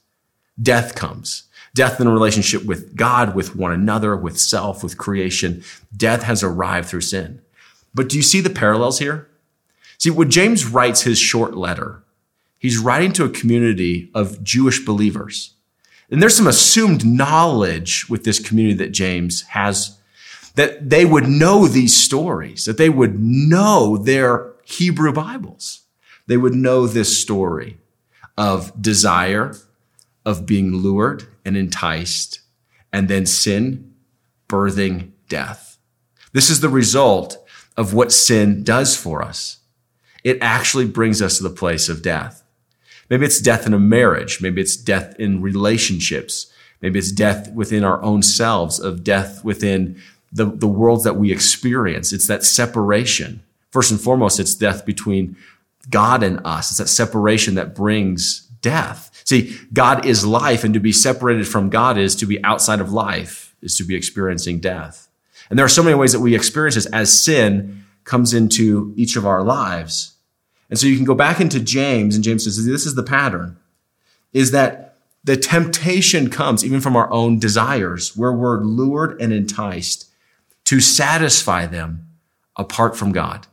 Death 0.61 0.94
comes. 0.94 1.44
Death 1.75 2.00
in 2.00 2.06
a 2.06 2.12
relationship 2.12 2.66
with 2.66 2.97
God, 2.97 3.35
with 3.35 3.56
one 3.56 3.73
another, 3.73 4.14
with 4.16 4.38
self, 4.38 4.82
with 4.82 4.99
creation. 4.99 5.62
Death 5.97 6.25
has 6.25 6.42
arrived 6.42 6.88
through 6.88 7.00
sin. 7.00 7.40
But 7.94 8.09
do 8.09 8.16
you 8.16 8.23
see 8.23 8.40
the 8.40 8.50
parallels 8.50 8.99
here? 8.99 9.28
See, 9.99 10.11
when 10.11 10.30
James 10.30 10.66
writes 10.66 11.02
his 11.02 11.18
short 11.18 11.54
letter, 11.54 12.02
he's 12.59 12.78
writing 12.78 13.12
to 13.12 13.25
a 13.25 13.30
community 13.30 14.11
of 14.14 14.42
Jewish 14.42 14.85
believers 14.85 15.54
and 16.12 16.23
there's 16.23 16.37
some 16.37 16.47
assumed 16.47 17.07
knowledge 17.07 18.07
with 18.11 18.25
this 18.25 18.38
community 18.38 18.76
that 18.76 18.92
James 18.92 19.42
has 19.42 19.99
that 20.54 20.90
they 20.90 21.07
would 21.07 21.26
know 21.26 21.66
these 21.66 21.97
stories, 21.97 22.66
that 22.66 22.76
they 22.76 22.90
would 22.90 23.19
know 23.19 23.97
their 23.97 24.52
Hebrew 24.64 25.11
Bibles. 25.11 25.81
They 26.26 26.37
would 26.37 26.54
know 26.54 26.87
this 26.87 27.19
story 27.19 27.78
of 28.37 28.81
desire, 28.81 29.57
of 30.26 30.45
being 30.45 30.73
lured 30.73 31.25
and 31.47 31.57
enticed, 31.57 32.40
and 32.92 33.09
then 33.09 33.25
sin 33.25 33.95
birthing 34.49 35.12
death. 35.31 35.78
This 36.33 36.50
is 36.50 36.61
the 36.61 36.69
result 36.69 37.42
of 37.78 37.95
what 37.95 38.12
sin 38.12 38.62
does 38.62 38.95
for 38.95 39.23
us. 39.23 39.61
It 40.23 40.37
actually 40.42 40.87
brings 40.87 41.23
us 41.23 41.38
to 41.38 41.42
the 41.42 41.50
place 41.50 41.88
of 41.88 42.02
death. 42.02 42.41
Maybe 43.12 43.26
it's 43.26 43.42
death 43.42 43.66
in 43.66 43.75
a 43.75 43.78
marriage. 43.78 44.40
Maybe 44.40 44.62
it's 44.62 44.75
death 44.75 45.14
in 45.19 45.42
relationships. 45.42 46.50
Maybe 46.81 46.99
it's 46.99 47.12
death 47.12 47.52
within 47.52 47.85
our 47.85 48.02
own 48.02 48.23
selves, 48.23 48.81
of 48.81 49.04
death 49.04 49.45
within 49.45 50.00
the, 50.33 50.47
the 50.47 50.66
worlds 50.66 51.04
that 51.04 51.16
we 51.16 51.31
experience. 51.31 52.14
It's 52.14 52.26
that 52.28 52.42
separation. 52.42 53.42
First 53.71 53.90
and 53.90 54.00
foremost, 54.00 54.40
it's 54.40 54.54
death 54.54 54.87
between 54.87 55.37
God 55.90 56.23
and 56.23 56.40
us. 56.47 56.71
It's 56.71 56.78
that 56.78 56.88
separation 56.88 57.54
that 57.57 57.75
brings 57.75 58.49
death. 58.62 59.11
See, 59.26 59.59
God 59.75 60.07
is 60.07 60.25
life, 60.25 60.64
and 60.64 60.73
to 60.73 60.81
be 60.81 60.90
separated 60.90 61.47
from 61.47 61.69
God 61.69 61.99
is 61.99 62.16
to 62.16 62.25
be 62.25 62.42
outside 62.42 62.81
of 62.81 62.95
life, 62.95 63.54
is 63.61 63.76
to 63.76 63.85
be 63.85 63.95
experiencing 63.95 64.59
death. 64.59 65.11
And 65.50 65.59
there 65.59 65.66
are 65.66 65.69
so 65.69 65.83
many 65.83 65.97
ways 65.97 66.12
that 66.12 66.21
we 66.21 66.35
experience 66.35 66.76
this 66.76 66.87
as 66.87 67.12
sin 67.12 67.85
comes 68.04 68.33
into 68.33 68.95
each 68.97 69.16
of 69.16 69.26
our 69.26 69.42
lives. 69.42 70.14
And 70.72 70.78
so 70.78 70.86
you 70.86 70.96
can 70.96 71.04
go 71.04 71.14
back 71.14 71.38
into 71.38 71.60
James, 71.60 72.14
and 72.14 72.24
James 72.24 72.44
says, 72.44 72.64
this 72.64 72.86
is 72.86 72.94
the 72.94 73.02
pattern, 73.02 73.58
is 74.32 74.52
that 74.52 74.96
the 75.22 75.36
temptation 75.36 76.30
comes 76.30 76.64
even 76.64 76.80
from 76.80 76.96
our 76.96 77.12
own 77.12 77.38
desires, 77.38 78.16
where 78.16 78.32
we're 78.32 78.58
lured 78.62 79.20
and 79.20 79.34
enticed 79.34 80.08
to 80.64 80.80
satisfy 80.80 81.66
them 81.66 82.08
apart 82.56 82.96
from 82.96 83.12
God. 83.12 83.48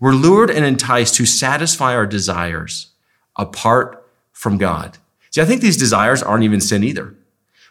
We're 0.00 0.14
lured 0.14 0.48
and 0.48 0.64
enticed 0.64 1.16
to 1.16 1.26
satisfy 1.26 1.94
our 1.94 2.06
desires 2.06 2.92
apart 3.36 4.08
from 4.32 4.56
God. 4.56 4.96
See, 5.28 5.42
I 5.42 5.44
think 5.44 5.60
these 5.60 5.76
desires 5.76 6.22
aren't 6.22 6.44
even 6.44 6.62
sin 6.62 6.82
either. 6.82 7.14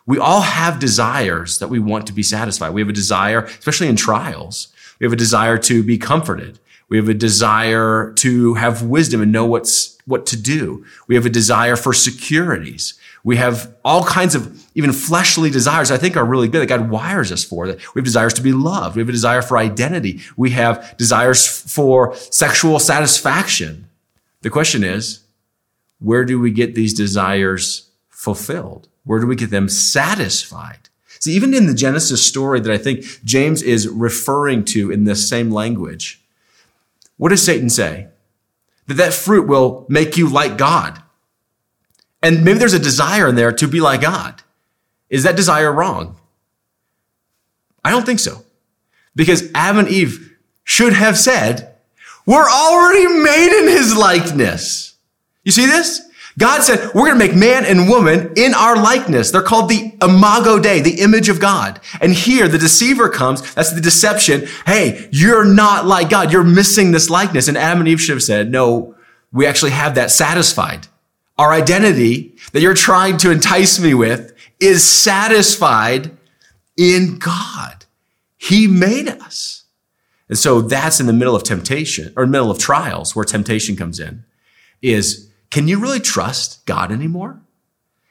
We 0.06 0.20
all 0.20 0.42
have 0.42 0.78
desires 0.78 1.58
that 1.58 1.70
we 1.70 1.80
want 1.80 2.06
to 2.06 2.14
be 2.14 2.22
satisfied. 2.22 2.76
We 2.76 2.82
have 2.82 2.90
a 2.90 2.94
desire, 2.94 3.40
especially 3.40 3.88
in 3.88 3.96
trials, 3.96 4.68
we 5.00 5.06
have 5.08 5.14
a 5.14 5.16
desire 5.16 5.58
to 5.58 5.82
be 5.82 5.98
comforted. 5.98 6.60
We 6.90 6.98
have 6.98 7.10
a 7.10 7.14
desire 7.14 8.14
to 8.18 8.54
have 8.54 8.84
wisdom 8.84 9.22
and 9.22 9.32
know 9.32 9.46
what's, 9.46 9.98
what 10.06 10.26
to 10.28 10.38
do. 10.38 10.86
We 11.08 11.16
have 11.16 11.26
a 11.26 11.30
desire 11.30 11.76
for 11.76 11.94
securities. 11.94 12.98
We 13.24 13.36
have 13.36 13.76
all 13.84 14.06
kinds 14.06 14.36
of 14.36 14.66
even 14.74 14.94
fleshly 14.94 15.50
desires 15.50 15.92
I 15.92 15.98
think 15.98 16.16
are 16.16 16.24
really 16.24 16.48
good 16.48 16.62
that 16.62 16.68
God 16.68 16.90
wires 16.90 17.32
us 17.32 17.44
for. 17.44 17.68
That 17.68 17.78
we 17.94 18.00
have 18.00 18.06
desires 18.06 18.34
to 18.36 18.42
be 18.42 18.54
loved. 18.54 18.96
We 18.96 19.02
have 19.02 19.10
a 19.10 19.12
desire 19.14 19.42
for 19.42 19.58
identity. 19.58 20.22
We 20.38 20.52
have 20.52 20.96
desires 20.98 21.46
for 21.46 22.16
sexual 22.16 22.80
satisfaction. 22.80 23.90
The 24.44 24.50
question 24.50 24.84
is, 24.84 25.26
where 26.00 26.24
do 26.24 26.40
we 26.40 26.52
get 26.52 26.76
these 26.76 26.94
desires 26.94 27.90
fulfilled? 28.08 28.88
Where 29.04 29.20
do 29.20 29.28
we 29.28 29.36
get 29.36 29.50
them 29.50 29.68
satisfied? 29.68 30.90
See, 31.20 31.34
even 31.34 31.54
in 31.54 31.66
the 31.66 31.74
Genesis 31.74 32.26
story 32.26 32.60
that 32.60 32.72
I 32.72 32.78
think 32.78 33.04
James 33.26 33.62
is 33.62 33.88
referring 33.88 34.64
to 34.66 34.92
in 34.92 35.06
this 35.06 35.28
same 35.28 35.52
language, 35.52 36.24
what 37.18 37.30
does 37.30 37.44
Satan 37.44 37.70
say? 37.70 38.08
That 38.88 38.96
that 38.96 39.14
fruit 39.14 39.48
will 39.48 39.86
make 39.90 40.18
you 40.18 40.30
like 40.30 40.58
God. 40.58 41.02
And 42.22 42.44
maybe 42.44 42.60
there's 42.60 42.74
a 42.74 42.80
desire 42.80 43.28
in 43.28 43.36
there 43.36 43.52
to 43.52 43.68
be 43.68 43.82
like 43.82 44.02
God. 44.02 44.42
Is 45.10 45.24
that 45.24 45.36
desire 45.36 45.72
wrong? 45.72 46.20
I 47.84 47.92
don't 47.92 48.06
think 48.06 48.20
so. 48.20 48.44
Because 49.16 49.50
Adam 49.54 49.80
and 49.80 49.88
Eve 49.88 50.38
should 50.64 50.94
have 50.94 51.18
said, 51.18 51.76
we're 52.26 52.50
already 52.50 53.08
made 53.08 53.62
in 53.62 53.68
his 53.70 53.96
likeness. 53.96 54.96
You 55.44 55.52
see 55.52 55.66
this? 55.66 56.07
God 56.38 56.62
said, 56.62 56.92
we're 56.94 57.08
going 57.08 57.20
to 57.20 57.28
make 57.28 57.36
man 57.36 57.66
and 57.66 57.90
woman 57.90 58.32
in 58.36 58.54
our 58.54 58.76
likeness. 58.76 59.32
They're 59.32 59.42
called 59.42 59.70
the 59.70 59.92
imago 60.04 60.60
Dei, 60.60 60.82
the 60.82 61.02
image 61.02 61.30
of 61.30 61.40
God. 61.40 61.80
And 62.00 62.14
here 62.14 62.48
the 62.48 62.60
deceiver 62.60 63.10
comes. 63.10 63.56
That's 63.56 63.74
the 63.74 63.82
deception. 63.82 64.48
Hey, 64.66 65.10
you're 65.12 65.46
not 65.46 65.88
like 65.88 66.12
God. 66.12 66.32
You're 66.32 66.44
missing 66.44 66.92
this 66.92 67.10
likeness. 67.10 67.48
And 67.48 67.58
Adam 67.58 67.80
and 67.80 67.88
Eve 67.88 68.00
should 68.00 68.16
have 68.16 68.24
said, 68.24 68.52
no, 68.52 68.96
we 69.32 69.48
actually 69.48 69.72
have 69.72 69.96
that 69.96 70.12
satisfied. 70.12 70.88
Our 71.40 71.52
identity 71.52 72.36
that 72.52 72.62
you're 72.62 72.76
trying 72.76 73.18
to 73.18 73.32
entice 73.32 73.80
me 73.80 73.96
with 73.96 74.34
is 74.60 74.84
satisfied 74.84 76.12
in 76.78 77.18
God. 77.18 77.86
He 78.38 78.68
made 78.68 79.08
us. 79.08 79.64
And 80.30 80.38
so 80.38 80.62
that's 80.62 81.00
in 81.00 81.08
the 81.08 81.14
middle 81.14 81.36
of 81.36 81.44
temptation 81.44 82.14
or 82.16 82.28
middle 82.28 82.52
of 82.52 82.60
trials 82.60 83.16
where 83.16 83.26
temptation 83.26 83.76
comes 83.76 84.00
in 84.00 84.24
is 84.82 85.27
can 85.50 85.68
you 85.68 85.80
really 85.80 86.00
trust 86.00 86.66
God 86.66 86.92
anymore? 86.92 87.40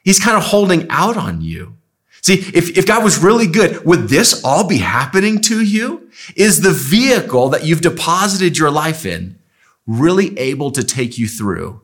He's 0.05 0.21
kind 0.21 0.37
of 0.37 0.45
holding 0.45 0.89
out 0.89 1.17
on 1.17 1.41
you. 1.41 1.77
See, 2.23 2.35
if, 2.35 2.77
if 2.77 2.87
God 2.87 3.05
was 3.05 3.19
really 3.19 3.47
good, 3.47 3.85
would 3.85 4.09
this 4.09 4.43
all 4.45 4.67
be 4.67 4.79
happening 4.79 5.41
to 5.43 5.65
you? 5.65 6.11
Is 6.35 6.61
the 6.61 6.73
vehicle 6.73 7.49
that 7.51 7.65
you've 7.65 7.83
deposited 7.83 8.59
your 8.59 8.71
life 8.71 9.07
in 9.07 9.39
really 9.87 10.37
able 10.39 10.71
to 10.73 10.83
take 10.83 11.19
you 11.19 11.29
through 11.29 11.83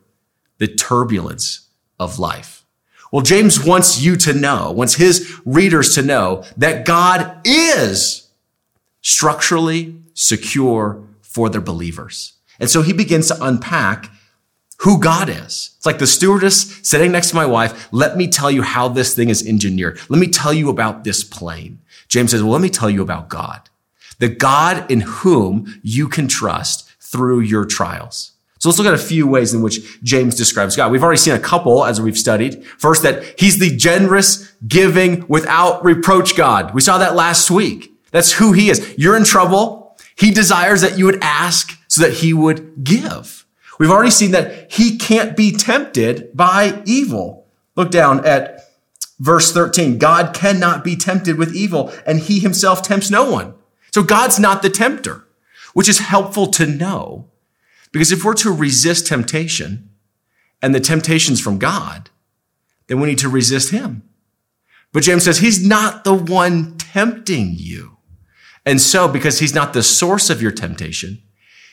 the 0.58 0.66
turbulence 0.66 1.68
of 2.00 2.18
life? 2.18 2.64
Well, 3.12 3.22
James 3.22 3.62
wants 3.62 4.02
you 4.02 4.16
to 4.16 4.32
know, 4.32 4.72
wants 4.72 4.94
his 4.94 5.38
readers 5.44 5.94
to 5.96 6.02
know 6.02 6.44
that 6.56 6.86
God 6.86 7.40
is 7.44 8.28
structurally 9.02 9.96
secure 10.14 11.04
for 11.20 11.50
their 11.50 11.60
believers. 11.60 12.32
And 12.58 12.70
so 12.70 12.82
he 12.82 12.92
begins 12.92 13.28
to 13.28 13.44
unpack 13.44 14.10
who 14.82 14.98
God 14.98 15.28
is. 15.28 15.70
It's 15.76 15.86
like 15.86 15.98
the 15.98 16.06
stewardess 16.06 16.80
sitting 16.82 17.12
next 17.12 17.30
to 17.30 17.36
my 17.36 17.46
wife. 17.46 17.88
Let 17.92 18.16
me 18.16 18.26
tell 18.26 18.50
you 18.50 18.62
how 18.62 18.88
this 18.88 19.14
thing 19.14 19.28
is 19.28 19.46
engineered. 19.46 20.00
Let 20.08 20.18
me 20.18 20.26
tell 20.26 20.52
you 20.52 20.68
about 20.68 21.04
this 21.04 21.22
plane. 21.22 21.78
James 22.08 22.32
says, 22.32 22.42
well, 22.42 22.52
let 22.52 22.60
me 22.60 22.68
tell 22.68 22.90
you 22.90 23.00
about 23.00 23.28
God, 23.28 23.70
the 24.18 24.28
God 24.28 24.90
in 24.90 25.00
whom 25.00 25.80
you 25.82 26.08
can 26.08 26.26
trust 26.26 26.90
through 27.00 27.40
your 27.40 27.64
trials. 27.64 28.32
So 28.58 28.68
let's 28.68 28.78
look 28.78 28.88
at 28.88 28.94
a 28.94 28.98
few 28.98 29.26
ways 29.26 29.54
in 29.54 29.62
which 29.62 30.02
James 30.02 30.34
describes 30.34 30.76
God. 30.76 30.90
We've 30.90 31.02
already 31.02 31.18
seen 31.18 31.34
a 31.34 31.38
couple 31.38 31.84
as 31.84 32.00
we've 32.00 32.18
studied. 32.18 32.64
First, 32.64 33.02
that 33.02 33.38
he's 33.38 33.58
the 33.58 33.76
generous, 33.76 34.52
giving, 34.66 35.26
without 35.28 35.84
reproach 35.84 36.36
God. 36.36 36.74
We 36.74 36.80
saw 36.80 36.98
that 36.98 37.14
last 37.14 37.50
week. 37.50 37.92
That's 38.10 38.32
who 38.32 38.52
he 38.52 38.68
is. 38.68 38.94
You're 38.98 39.16
in 39.16 39.24
trouble. 39.24 39.96
He 40.16 40.32
desires 40.32 40.80
that 40.80 40.98
you 40.98 41.04
would 41.06 41.22
ask 41.22 41.78
so 41.88 42.02
that 42.02 42.14
he 42.14 42.32
would 42.32 42.84
give. 42.84 43.41
We've 43.82 43.90
already 43.90 44.12
seen 44.12 44.30
that 44.30 44.70
he 44.70 44.96
can't 44.96 45.36
be 45.36 45.50
tempted 45.50 46.36
by 46.36 46.84
evil. 46.84 47.48
Look 47.74 47.90
down 47.90 48.24
at 48.24 48.60
verse 49.18 49.52
13. 49.52 49.98
God 49.98 50.32
cannot 50.36 50.84
be 50.84 50.94
tempted 50.94 51.36
with 51.36 51.52
evil, 51.52 51.92
and 52.06 52.20
he 52.20 52.38
himself 52.38 52.82
tempts 52.82 53.10
no 53.10 53.28
one. 53.28 53.54
So 53.92 54.04
God's 54.04 54.38
not 54.38 54.62
the 54.62 54.70
tempter, 54.70 55.26
which 55.74 55.88
is 55.88 55.98
helpful 55.98 56.46
to 56.52 56.64
know. 56.64 57.28
Because 57.90 58.12
if 58.12 58.24
we're 58.24 58.34
to 58.34 58.52
resist 58.52 59.08
temptation, 59.08 59.90
and 60.62 60.72
the 60.72 60.78
temptation's 60.78 61.40
from 61.40 61.58
God, 61.58 62.08
then 62.86 63.00
we 63.00 63.08
need 63.08 63.18
to 63.18 63.28
resist 63.28 63.72
him. 63.72 64.04
But 64.92 65.02
James 65.02 65.24
says 65.24 65.38
he's 65.38 65.66
not 65.66 66.04
the 66.04 66.14
one 66.14 66.78
tempting 66.78 67.54
you. 67.56 67.96
And 68.64 68.80
so, 68.80 69.08
because 69.08 69.40
he's 69.40 69.56
not 69.56 69.72
the 69.72 69.82
source 69.82 70.30
of 70.30 70.40
your 70.40 70.52
temptation, 70.52 71.20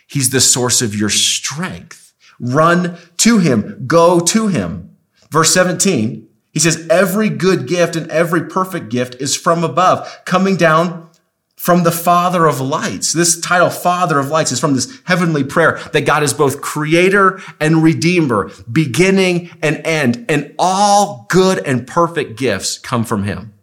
he's 0.10 0.32
the 0.32 0.42
source 0.42 0.82
of 0.82 0.96
your 0.96 1.10
strength. 1.10 2.14
Run 2.40 2.98
to 3.18 3.38
him. 3.38 3.84
Go 3.86 4.20
to 4.20 4.48
him. 4.48 4.98
Verse 5.30 5.54
17, 5.54 6.28
he 6.52 6.60
says, 6.60 6.88
every 6.90 7.30
good 7.30 7.68
gift 7.68 7.96
and 7.96 8.10
every 8.10 8.48
perfect 8.48 8.90
gift 8.90 9.16
is 9.16 9.36
from 9.36 9.64
above, 9.64 10.26
coming 10.26 10.58
down 10.58 11.10
from 11.56 11.84
the 11.84 11.92
Father 11.92 12.46
of 12.46 12.62
lights. 12.62 13.14
This 13.14 13.40
title, 13.40 13.70
Father 13.70 14.18
of 14.18 14.30
lights, 14.30 14.52
is 14.52 14.60
from 14.60 14.74
this 14.74 15.02
heavenly 15.04 15.44
prayer 15.44 15.78
that 15.94 16.06
God 16.06 16.24
is 16.24 16.34
both 16.34 16.62
creator 16.62 17.42
and 17.60 17.84
redeemer, 17.84 18.50
beginning 18.72 19.52
and 19.62 19.86
end, 19.86 20.26
and 20.30 20.56
all 20.58 21.28
good 21.30 21.60
and 21.60 21.86
perfect 21.86 22.40
gifts 22.40 22.80
come 22.80 23.04
from 23.04 23.24
him. 23.24 23.54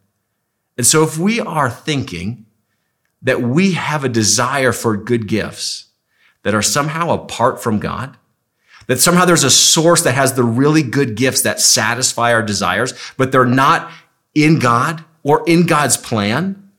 And 0.77 0.87
so 0.87 1.03
if 1.03 1.17
we 1.17 1.41
are 1.41 1.71
thinking 1.71 2.47
that 3.23 3.41
we 3.41 3.73
have 3.73 4.05
a 4.05 4.11
desire 4.11 4.73
for 4.73 4.97
good 4.97 5.27
gifts 5.27 5.86
that 6.47 6.55
are 6.55 6.63
somehow 6.63 7.11
apart 7.11 7.61
from 7.61 7.81
God, 7.81 8.17
that 8.87 9.01
somehow 9.01 9.25
there's 9.25 9.43
a 9.43 9.51
source 9.51 10.03
that 10.03 10.15
has 10.15 10.35
the 10.35 10.45
really 10.45 10.85
good 10.85 11.17
gifts 11.17 11.43
that 11.43 11.59
satisfy 11.59 12.33
our 12.33 12.41
desires, 12.41 12.95
but 13.17 13.33
they're 13.33 13.45
not 13.45 13.91
in 14.33 14.61
God 14.61 15.05
or 15.25 15.43
in 15.49 15.67
God's 15.67 15.97
plan, 15.97 16.71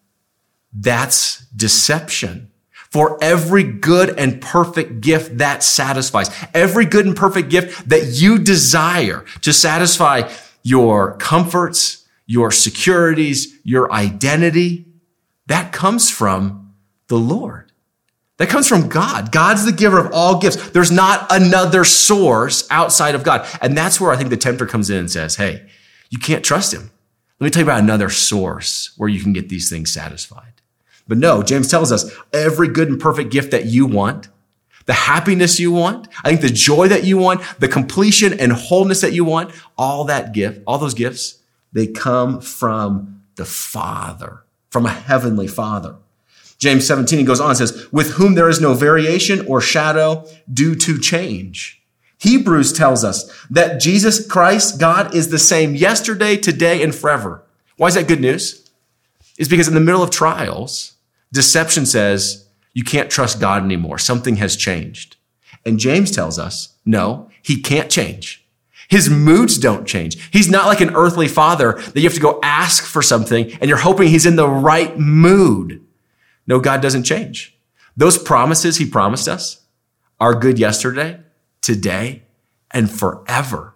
that's 0.71 1.45
deception. 1.47 2.49
For 2.91 3.21
every 3.21 3.63
good 3.63 4.17
and 4.17 4.41
perfect 4.41 5.01
gift 5.01 5.39
that 5.39 5.63
satisfies, 5.63 6.29
every 6.53 6.85
good 6.85 7.05
and 7.05 7.13
perfect 7.13 7.49
gift 7.49 7.89
that 7.89 8.05
you 8.05 8.39
desire 8.39 9.25
to 9.41 9.51
satisfy 9.51 10.31
your 10.63 11.17
comforts, 11.17 12.07
your 12.25 12.51
securities, 12.51 13.53
your 13.65 13.91
identity, 13.91 14.85
that 15.47 15.73
comes 15.73 16.09
from 16.09 16.73
the 17.09 17.19
Lord. 17.19 17.66
That 18.37 18.49
comes 18.49 18.67
from 18.67 18.87
God. 18.87 19.31
God's 19.31 19.65
the 19.65 19.71
giver 19.71 19.97
of 19.97 20.11
all 20.13 20.39
gifts. 20.39 20.69
There's 20.69 20.91
not 20.91 21.27
another 21.31 21.83
source 21.83 22.67
outside 22.69 23.15
of 23.15 23.23
God. 23.23 23.47
And 23.61 23.75
that's 23.75 23.99
where 23.99 24.11
I 24.11 24.15
think 24.15 24.29
the 24.29 24.37
tempter 24.37 24.67
comes 24.67 24.89
in 24.89 24.97
and 24.97 25.11
says, 25.11 25.35
Hey, 25.35 25.67
you 26.09 26.19
can't 26.19 26.45
trust 26.45 26.73
him. 26.73 26.91
Let 27.39 27.45
me 27.45 27.49
tell 27.51 27.61
you 27.61 27.65
about 27.65 27.81
another 27.81 28.09
source 28.09 28.91
where 28.97 29.09
you 29.09 29.21
can 29.21 29.33
get 29.33 29.49
these 29.49 29.69
things 29.69 29.91
satisfied. 29.91 30.53
But 31.07 31.17
no, 31.17 31.41
James 31.41 31.69
tells 31.69 31.91
us 31.91 32.11
every 32.33 32.67
good 32.67 32.89
and 32.89 32.99
perfect 32.99 33.31
gift 33.31 33.51
that 33.51 33.65
you 33.65 33.85
want, 33.85 34.27
the 34.85 34.93
happiness 34.93 35.59
you 35.59 35.71
want, 35.71 36.07
I 36.23 36.29
think 36.29 36.41
the 36.41 36.49
joy 36.49 36.87
that 36.87 37.03
you 37.03 37.17
want, 37.17 37.41
the 37.59 37.67
completion 37.67 38.39
and 38.39 38.51
wholeness 38.51 39.01
that 39.01 39.13
you 39.13 39.23
want, 39.23 39.51
all 39.77 40.05
that 40.05 40.33
gift, 40.33 40.61
all 40.65 40.77
those 40.77 40.93
gifts, 40.93 41.39
they 41.73 41.87
come 41.87 42.41
from 42.41 43.21
the 43.35 43.45
Father, 43.45 44.43
from 44.69 44.85
a 44.85 44.91
heavenly 44.91 45.47
Father. 45.47 45.95
James 46.57 46.87
17 46.87 47.19
he 47.19 47.25
goes 47.25 47.39
on 47.39 47.49
and 47.49 47.57
says, 47.57 47.91
with 47.91 48.11
whom 48.11 48.35
there 48.35 48.49
is 48.49 48.59
no 48.59 48.73
variation 48.73 49.45
or 49.47 49.61
shadow 49.61 50.25
due 50.51 50.75
to 50.75 50.99
change. 50.99 51.81
Hebrews 52.19 52.73
tells 52.73 53.03
us 53.03 53.31
that 53.49 53.79
Jesus 53.79 54.25
Christ, 54.25 54.79
God, 54.79 55.13
is 55.13 55.29
the 55.29 55.37
same 55.37 55.75
yesterday, 55.75 56.35
today, 56.35 56.81
and 56.81 56.93
forever. 56.93 57.43
Why 57.77 57.87
is 57.87 57.93
that 57.93 58.07
good 58.07 58.21
news? 58.21 58.67
It's 59.37 59.49
because 59.49 59.67
in 59.67 59.75
the 59.75 59.79
middle 59.79 60.01
of 60.01 60.09
trials, 60.09 60.93
Deception 61.31 61.85
says 61.85 62.47
you 62.73 62.83
can't 62.83 63.11
trust 63.11 63.39
God 63.39 63.63
anymore. 63.63 63.99
Something 63.99 64.37
has 64.37 64.55
changed. 64.55 65.17
And 65.65 65.79
James 65.79 66.11
tells 66.11 66.39
us, 66.39 66.75
no, 66.85 67.29
he 67.43 67.61
can't 67.61 67.91
change. 67.91 68.45
His 68.87 69.09
moods 69.09 69.57
don't 69.57 69.85
change. 69.85 70.31
He's 70.31 70.49
not 70.49 70.65
like 70.65 70.79
an 70.79 70.95
earthly 70.95 71.27
father 71.27 71.73
that 71.73 71.97
you 71.97 72.03
have 72.03 72.13
to 72.13 72.19
go 72.19 72.39
ask 72.41 72.85
for 72.85 73.01
something 73.01 73.51
and 73.59 73.67
you're 73.67 73.77
hoping 73.77 74.07
he's 74.07 74.25
in 74.25 74.37
the 74.37 74.47
right 74.47 74.97
mood. 74.97 75.85
No, 76.47 76.59
God 76.59 76.81
doesn't 76.81 77.03
change. 77.03 77.57
Those 77.95 78.17
promises 78.17 78.77
he 78.77 78.85
promised 78.89 79.27
us 79.27 79.61
are 80.19 80.33
good 80.33 80.57
yesterday, 80.57 81.19
today, 81.61 82.23
and 82.71 82.89
forever. 82.89 83.75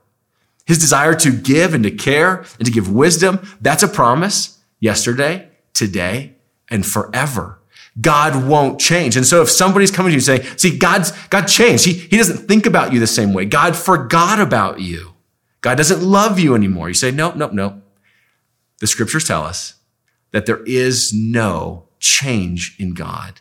His 0.65 0.79
desire 0.79 1.15
to 1.15 1.31
give 1.31 1.73
and 1.73 1.83
to 1.83 1.91
care 1.91 2.45
and 2.57 2.65
to 2.65 2.71
give 2.71 2.91
wisdom, 2.91 3.45
that's 3.59 3.83
a 3.83 3.87
promise 3.87 4.59
yesterday, 4.79 5.49
today, 5.73 6.35
and 6.69 6.85
forever. 6.85 7.59
God 7.99 8.47
won't 8.47 8.79
change. 8.79 9.17
And 9.17 9.25
so 9.25 9.41
if 9.41 9.49
somebody's 9.49 9.91
coming 9.91 10.11
to 10.11 10.15
you 10.15 10.21
saying, 10.21 10.43
see, 10.57 10.77
God's, 10.77 11.11
God 11.27 11.47
changed. 11.47 11.85
He, 11.85 11.93
he 11.93 12.17
doesn't 12.17 12.47
think 12.47 12.65
about 12.65 12.93
you 12.93 12.99
the 12.99 13.07
same 13.07 13.33
way. 13.33 13.45
God 13.45 13.75
forgot 13.75 14.39
about 14.39 14.79
you. 14.79 15.13
God 15.59 15.75
doesn't 15.75 16.01
love 16.01 16.39
you 16.39 16.55
anymore. 16.55 16.87
You 16.87 16.93
say, 16.93 17.11
nope, 17.11 17.35
nope, 17.35 17.51
nope. 17.51 17.75
The 18.79 18.87
scriptures 18.87 19.27
tell 19.27 19.43
us 19.43 19.75
that 20.31 20.45
there 20.45 20.63
is 20.63 21.13
no 21.13 21.87
change 22.01 22.75
in 22.77 22.93
God. 22.93 23.39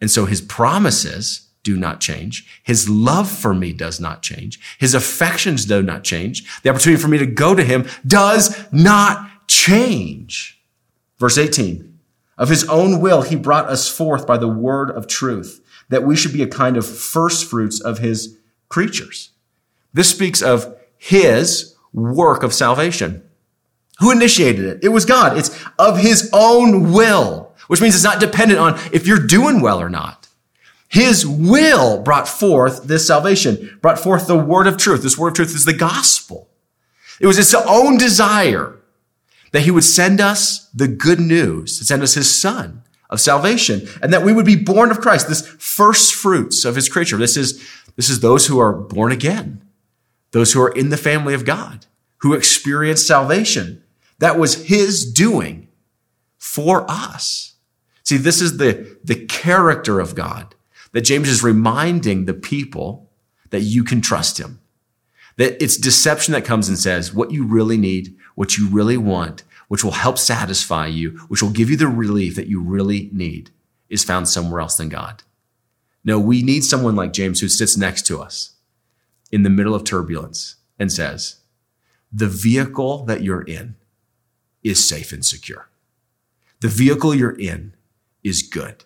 And 0.00 0.10
so 0.10 0.24
his 0.26 0.40
promises 0.40 1.48
do 1.62 1.76
not 1.76 2.00
change. 2.00 2.60
His 2.62 2.88
love 2.88 3.30
for 3.30 3.54
me 3.54 3.72
does 3.72 4.00
not 4.00 4.22
change. 4.22 4.58
His 4.78 4.94
affections 4.94 5.64
do 5.66 5.82
not 5.82 6.02
change. 6.02 6.62
The 6.62 6.70
opportunity 6.70 7.00
for 7.00 7.08
me 7.08 7.18
to 7.18 7.26
go 7.26 7.54
to 7.54 7.62
him 7.62 7.86
does 8.06 8.66
not 8.72 9.46
change. 9.48 10.60
Verse 11.18 11.36
18. 11.38 11.98
Of 12.38 12.48
his 12.48 12.64
own 12.68 13.00
will, 13.00 13.22
he 13.22 13.36
brought 13.36 13.68
us 13.68 13.88
forth 13.88 14.26
by 14.26 14.38
the 14.38 14.48
word 14.48 14.90
of 14.92 15.08
truth, 15.08 15.60
that 15.88 16.04
we 16.04 16.14
should 16.16 16.32
be 16.32 16.42
a 16.42 16.48
kind 16.48 16.76
of 16.76 16.86
first 16.86 17.50
fruits 17.50 17.80
of 17.80 17.98
his 17.98 18.38
creatures. 18.68 19.30
This 19.92 20.10
speaks 20.10 20.40
of 20.40 20.76
his 20.96 21.74
work 21.92 22.44
of 22.44 22.54
salvation. 22.54 23.28
Who 23.98 24.12
initiated 24.12 24.64
it? 24.64 24.78
It 24.82 24.90
was 24.90 25.04
God. 25.04 25.36
It's 25.36 25.50
of 25.78 25.98
his 25.98 26.30
own 26.32 26.92
will, 26.92 27.47
which 27.68 27.80
means 27.80 27.94
it's 27.94 28.04
not 28.04 28.20
dependent 28.20 28.58
on 28.60 28.74
if 28.92 29.06
you're 29.06 29.26
doing 29.26 29.60
well 29.60 29.80
or 29.80 29.88
not. 29.88 30.28
His 30.88 31.26
will 31.26 32.02
brought 32.02 32.26
forth 32.26 32.84
this 32.84 33.06
salvation, 33.06 33.78
brought 33.80 33.98
forth 33.98 34.26
the 34.26 34.38
word 34.38 34.66
of 34.66 34.78
truth. 34.78 35.02
This 35.02 35.18
word 35.18 35.28
of 35.28 35.34
truth 35.34 35.54
is 35.54 35.66
the 35.66 35.74
gospel. 35.74 36.48
It 37.20 37.26
was 37.26 37.36
his 37.36 37.54
own 37.54 37.98
desire 37.98 38.76
that 39.52 39.62
he 39.62 39.70
would 39.70 39.84
send 39.84 40.20
us 40.20 40.68
the 40.74 40.88
good 40.88 41.20
news, 41.20 41.86
send 41.86 42.02
us 42.02 42.14
his 42.14 42.34
son 42.34 42.82
of 43.10 43.20
salvation, 43.20 43.88
and 44.02 44.12
that 44.12 44.22
we 44.22 44.32
would 44.32 44.46
be 44.46 44.56
born 44.56 44.90
of 44.90 45.00
Christ, 45.00 45.28
this 45.28 45.46
first 45.46 46.14
fruits 46.14 46.64
of 46.64 46.74
his 46.74 46.88
creature. 46.88 47.16
This 47.16 47.36
is, 47.36 47.62
this 47.96 48.10
is 48.10 48.20
those 48.20 48.46
who 48.46 48.58
are 48.58 48.72
born 48.72 49.12
again, 49.12 49.62
those 50.32 50.52
who 50.52 50.60
are 50.62 50.70
in 50.72 50.90
the 50.90 50.96
family 50.96 51.34
of 51.34 51.44
God, 51.44 51.86
who 52.18 52.34
experience 52.34 53.06
salvation. 53.06 53.82
That 54.18 54.38
was 54.38 54.66
his 54.66 55.10
doing 55.10 55.68
for 56.38 56.84
us. 56.88 57.54
See, 58.08 58.16
this 58.16 58.40
is 58.40 58.56
the, 58.56 58.96
the 59.04 59.26
character 59.26 60.00
of 60.00 60.14
God 60.14 60.54
that 60.92 61.02
James 61.02 61.28
is 61.28 61.42
reminding 61.42 62.24
the 62.24 62.32
people 62.32 63.10
that 63.50 63.60
you 63.60 63.84
can 63.84 64.00
trust 64.00 64.40
him. 64.40 64.60
That 65.36 65.62
it's 65.62 65.76
deception 65.76 66.32
that 66.32 66.46
comes 66.46 66.70
and 66.70 66.78
says 66.78 67.12
what 67.12 67.32
you 67.32 67.44
really 67.44 67.76
need 67.76 68.16
what 68.34 68.56
you 68.56 68.66
really 68.66 68.96
want, 68.96 69.44
which 69.66 69.84
will 69.84 69.90
help 69.90 70.16
satisfy 70.16 70.86
you, 70.86 71.18
which 71.28 71.42
will 71.42 71.50
give 71.50 71.68
you 71.68 71.76
the 71.76 71.86
relief 71.86 72.34
that 72.36 72.46
you 72.46 72.62
really 72.62 73.10
need, 73.12 73.50
is 73.90 74.04
found 74.04 74.26
somewhere 74.26 74.62
else 74.62 74.78
than 74.78 74.88
God. 74.88 75.22
No, 76.02 76.18
we 76.18 76.40
need 76.40 76.64
someone 76.64 76.96
like 76.96 77.12
James 77.12 77.40
who 77.40 77.48
sits 77.48 77.76
next 77.76 78.06
to 78.06 78.22
us 78.22 78.54
in 79.30 79.42
the 79.42 79.50
middle 79.50 79.74
of 79.74 79.84
turbulence 79.84 80.56
and 80.78 80.90
says, 80.90 81.40
the 82.10 82.26
vehicle 82.26 83.04
that 83.04 83.22
you're 83.22 83.42
in 83.42 83.76
is 84.62 84.88
safe 84.88 85.12
and 85.12 85.26
secure. 85.26 85.68
The 86.60 86.68
vehicle 86.68 87.14
you're 87.14 87.38
in 87.38 87.74
is 88.28 88.42
good. 88.42 88.84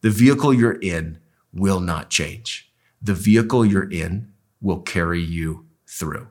The 0.00 0.10
vehicle 0.10 0.52
you're 0.52 0.80
in 0.80 1.18
will 1.52 1.80
not 1.80 2.10
change. 2.10 2.70
The 3.00 3.14
vehicle 3.14 3.64
you're 3.64 3.90
in 3.90 4.32
will 4.60 4.80
carry 4.80 5.22
you 5.22 5.66
through. 5.86 6.28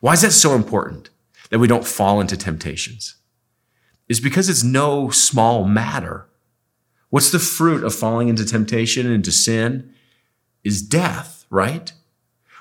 Why 0.00 0.12
is 0.12 0.22
that 0.22 0.32
so 0.32 0.54
important? 0.54 1.10
that 1.50 1.58
we 1.58 1.68
don't 1.68 1.86
fall 1.86 2.20
into 2.20 2.36
temptations 2.36 3.16
is 4.08 4.20
because 4.20 4.48
it's 4.48 4.62
no 4.62 5.10
small 5.10 5.64
matter. 5.64 6.28
What's 7.10 7.30
the 7.30 7.38
fruit 7.38 7.84
of 7.84 7.94
falling 7.94 8.28
into 8.28 8.44
temptation 8.44 9.06
and 9.06 9.14
into 9.14 9.32
sin 9.32 9.92
is 10.64 10.82
death, 10.82 11.44
right? 11.50 11.92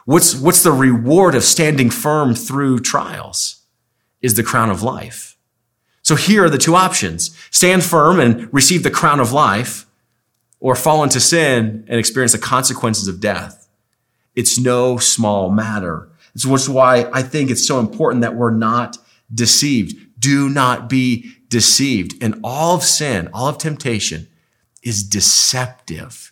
What's, 0.05 0.35
what's 0.35 0.63
the 0.63 0.71
reward 0.71 1.35
of 1.35 1.43
standing 1.43 1.89
firm 1.89 2.35
through 2.35 2.79
trials 2.79 3.63
is 4.21 4.35
the 4.35 4.43
crown 4.43 4.69
of 4.69 4.83
life. 4.83 5.34
So 6.05 6.15
here 6.15 6.45
are 6.45 6.49
the 6.51 6.59
two 6.59 6.75
options. 6.75 7.35
Stand 7.49 7.83
firm 7.83 8.19
and 8.19 8.53
receive 8.53 8.83
the 8.83 8.91
crown 8.91 9.19
of 9.19 9.31
life 9.31 9.87
or 10.59 10.75
fall 10.75 11.03
into 11.03 11.19
sin 11.19 11.83
and 11.87 11.99
experience 11.99 12.31
the 12.31 12.37
consequences 12.37 13.07
of 13.07 13.19
death. 13.19 13.67
It's 14.35 14.59
no 14.59 14.99
small 14.99 15.49
matter. 15.49 16.07
It's 16.35 16.45
Which 16.45 16.69
why 16.69 17.09
I 17.11 17.23
think 17.23 17.49
it's 17.49 17.65
so 17.65 17.79
important 17.79 18.21
that 18.21 18.35
we're 18.35 18.51
not 18.51 18.99
deceived. 19.33 19.95
Do 20.19 20.47
not 20.47 20.89
be 20.89 21.31
deceived. 21.49 22.21
And 22.21 22.39
all 22.43 22.75
of 22.75 22.83
sin, 22.83 23.27
all 23.33 23.47
of 23.47 23.57
temptation 23.57 24.27
is 24.83 25.01
deceptive. 25.01 26.31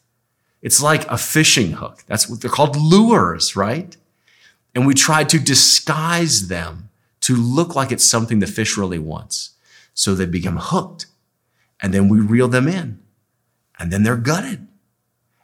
It's 0.62 0.83
like 0.83 1.09
a 1.09 1.17
fishing 1.17 1.71
hook. 1.71 2.03
That's 2.05 2.29
what 2.29 2.41
they're 2.41 2.51
called 2.51 2.75
lures, 2.75 3.55
right? 3.55 3.97
And 4.75 4.86
we 4.86 4.93
try 4.93 5.23
to 5.23 5.39
disguise 5.39 6.47
them 6.47 6.89
to 7.21 7.36
look 7.36 7.75
like 7.75 7.91
it's 7.91 8.05
something 8.05 8.38
the 8.38 8.45
fish 8.45 8.77
really 8.77 8.99
wants. 8.99 9.52
So 9.93 10.15
they 10.15 10.25
become 10.25 10.58
hooked. 10.58 11.08
And 11.82 11.93
then 11.93 12.10
we 12.10 12.19
reel 12.19 12.47
them 12.47 12.67
in. 12.67 12.99
And 13.77 13.91
then 13.91 14.03
they're 14.03 14.15
gutted. 14.15 14.67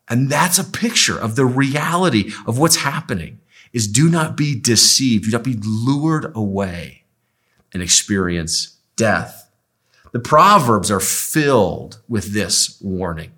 And 0.07 0.29
that's 0.29 0.57
a 0.57 0.63
picture 0.63 1.19
of 1.19 1.35
the 1.35 1.45
reality 1.45 2.31
of 2.47 2.57
what's 2.57 2.77
happening 2.77 3.39
is 3.73 3.87
do 3.87 4.09
not 4.09 4.35
be 4.35 4.59
deceived. 4.59 5.25
Do 5.25 5.31
not 5.31 5.43
be 5.43 5.59
lured 5.61 6.35
away 6.35 7.03
and 7.73 7.83
experience 7.83 8.77
death. 8.95 9.51
The 10.11 10.19
Proverbs 10.19 10.89
are 10.89 10.99
filled 10.99 11.99
with 12.07 12.33
this 12.33 12.79
warning. 12.81 13.31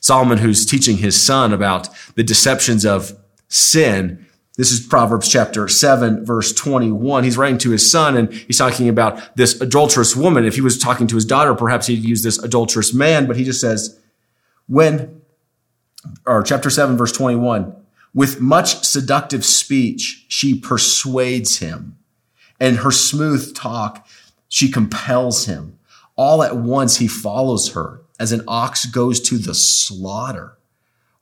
Solomon, 0.00 0.38
who's 0.38 0.66
teaching 0.66 0.98
his 0.98 1.20
son 1.20 1.52
about 1.52 1.88
the 2.14 2.22
deceptions 2.22 2.84
of 2.84 3.12
sin, 3.48 4.26
this 4.60 4.72
is 4.72 4.86
Proverbs 4.86 5.26
chapter 5.26 5.68
7, 5.68 6.26
verse 6.26 6.52
21. 6.52 7.24
He's 7.24 7.38
writing 7.38 7.56
to 7.56 7.70
his 7.70 7.90
son 7.90 8.14
and 8.14 8.30
he's 8.30 8.58
talking 8.58 8.90
about 8.90 9.34
this 9.34 9.58
adulterous 9.58 10.14
woman. 10.14 10.44
If 10.44 10.54
he 10.54 10.60
was 10.60 10.76
talking 10.76 11.06
to 11.06 11.14
his 11.14 11.24
daughter, 11.24 11.54
perhaps 11.54 11.86
he'd 11.86 12.04
use 12.04 12.22
this 12.22 12.36
adulterous 12.38 12.92
man, 12.92 13.26
but 13.26 13.36
he 13.36 13.44
just 13.44 13.58
says, 13.58 13.98
when, 14.66 15.22
or 16.26 16.42
chapter 16.42 16.68
7, 16.68 16.98
verse 16.98 17.10
21, 17.10 17.74
with 18.12 18.42
much 18.42 18.84
seductive 18.84 19.46
speech, 19.46 20.26
she 20.28 20.54
persuades 20.54 21.60
him, 21.60 21.96
and 22.60 22.76
her 22.76 22.90
smooth 22.90 23.54
talk, 23.54 24.06
she 24.46 24.70
compels 24.70 25.46
him. 25.46 25.78
All 26.16 26.42
at 26.42 26.58
once, 26.58 26.98
he 26.98 27.08
follows 27.08 27.72
her 27.72 28.02
as 28.18 28.30
an 28.30 28.42
ox 28.46 28.84
goes 28.84 29.20
to 29.20 29.38
the 29.38 29.54
slaughter, 29.54 30.58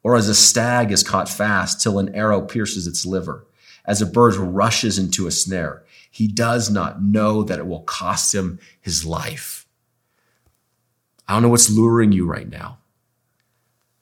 or 0.08 0.16
as 0.16 0.26
a 0.26 0.34
stag 0.34 0.90
is 0.90 1.02
caught 1.02 1.28
fast 1.28 1.82
till 1.82 1.98
an 1.98 2.14
arrow 2.14 2.40
pierces 2.40 2.86
its 2.86 3.04
liver, 3.04 3.46
as 3.84 4.00
a 4.00 4.06
bird 4.06 4.34
rushes 4.36 4.98
into 4.98 5.26
a 5.26 5.30
snare. 5.30 5.84
He 6.10 6.26
does 6.26 6.70
not 6.70 7.02
know 7.02 7.42
that 7.42 7.58
it 7.58 7.66
will 7.66 7.82
cost 7.82 8.34
him 8.34 8.58
his 8.80 9.04
life. 9.04 9.66
I 11.28 11.34
don't 11.34 11.42
know 11.42 11.50
what's 11.50 11.68
luring 11.68 12.12
you 12.12 12.24
right 12.24 12.48
now, 12.48 12.78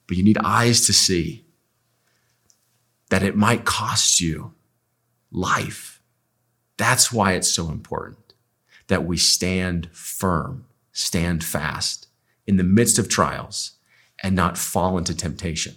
but 0.06 0.16
you 0.16 0.22
need 0.22 0.38
eyes 0.44 0.86
to 0.86 0.92
see 0.92 1.44
that 3.10 3.24
it 3.24 3.34
might 3.34 3.64
cost 3.64 4.20
you 4.20 4.54
life. 5.32 6.00
That's 6.76 7.10
why 7.10 7.32
it's 7.32 7.50
so 7.50 7.68
important 7.68 8.32
that 8.86 9.04
we 9.04 9.16
stand 9.16 9.88
firm, 9.90 10.66
stand 10.92 11.42
fast 11.42 12.06
in 12.46 12.58
the 12.58 12.62
midst 12.62 12.96
of 12.96 13.08
trials 13.08 13.72
and 14.22 14.36
not 14.36 14.56
fall 14.56 14.96
into 14.98 15.12
temptation. 15.12 15.74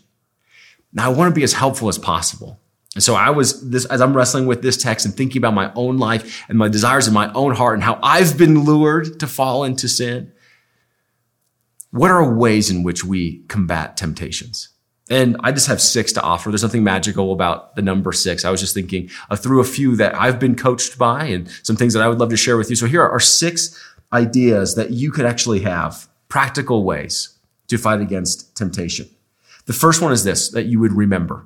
Now, 0.94 1.06
I 1.06 1.14
want 1.14 1.30
to 1.30 1.36
be 1.36 1.44
as 1.44 1.54
helpful 1.54 1.88
as 1.88 1.98
possible. 1.98 2.60
And 2.96 3.04
so 3.04 3.14
I 3.14 3.30
was 3.30 3.70
this, 3.70 3.86
as 3.86 4.02
I'm 4.02 4.16
wrestling 4.16 4.48
with 4.48 4.62
this 4.62 4.76
text 4.76 5.06
and 5.06 5.16
thinking 5.16 5.40
about 5.40 5.54
my 5.54 5.72
own 5.76 5.98
life 5.98 6.44
and 6.50 6.58
my 6.58 6.68
desires 6.68 7.08
in 7.08 7.14
my 7.14 7.32
own 7.34 7.54
heart 7.54 7.76
and 7.76 7.84
how 7.84 8.00
I've 8.02 8.38
been 8.38 8.64
lured 8.64 9.20
to 9.20 9.28
fall 9.28 9.64
into 9.64 9.88
sin. 9.88 10.32
What 11.92 12.12
are 12.12 12.34
ways 12.34 12.70
in 12.70 12.84
which 12.84 13.04
we 13.04 13.40
combat 13.48 13.96
temptations? 13.96 14.70
And 15.10 15.38
I 15.44 15.52
just 15.52 15.68
have 15.68 15.82
six 15.82 16.12
to 16.14 16.22
offer. 16.22 16.50
There's 16.50 16.62
nothing 16.62 16.84
magical 16.84 17.32
about 17.34 17.76
the 17.76 17.82
number 17.82 18.12
six. 18.12 18.46
I 18.46 18.52
was 18.52 18.60
just 18.60 18.76
thinking 18.76 19.10
uh, 19.30 19.36
through 19.36 19.60
a 19.60 19.64
few 19.64 19.96
that 19.96 20.14
I've 20.14 20.40
been 20.40 20.56
coached 20.56 21.00
by 21.00 21.26
and 21.26 21.50
some 21.64 21.76
things 21.76 21.94
that 21.94 22.04
I 22.04 22.08
would 22.08 22.20
love 22.20 22.30
to 22.30 22.38
share 22.38 22.58
with 22.58 22.70
you. 22.70 22.76
So 22.76 22.86
here 22.86 23.04
are 23.04 23.20
six 23.20 23.80
ideas 24.14 24.76
that 24.76 24.92
you 24.92 25.12
could 25.12 25.26
actually 25.26 25.62
have, 25.62 26.08
practical 26.28 26.84
ways 26.84 27.38
to 27.70 27.78
fight 27.78 28.02
against 28.02 28.56
temptation. 28.56 29.10
The 29.70 29.74
first 29.74 30.02
one 30.02 30.12
is 30.12 30.24
this, 30.24 30.50
that 30.50 30.66
you 30.66 30.80
would 30.80 30.94
remember. 30.94 31.46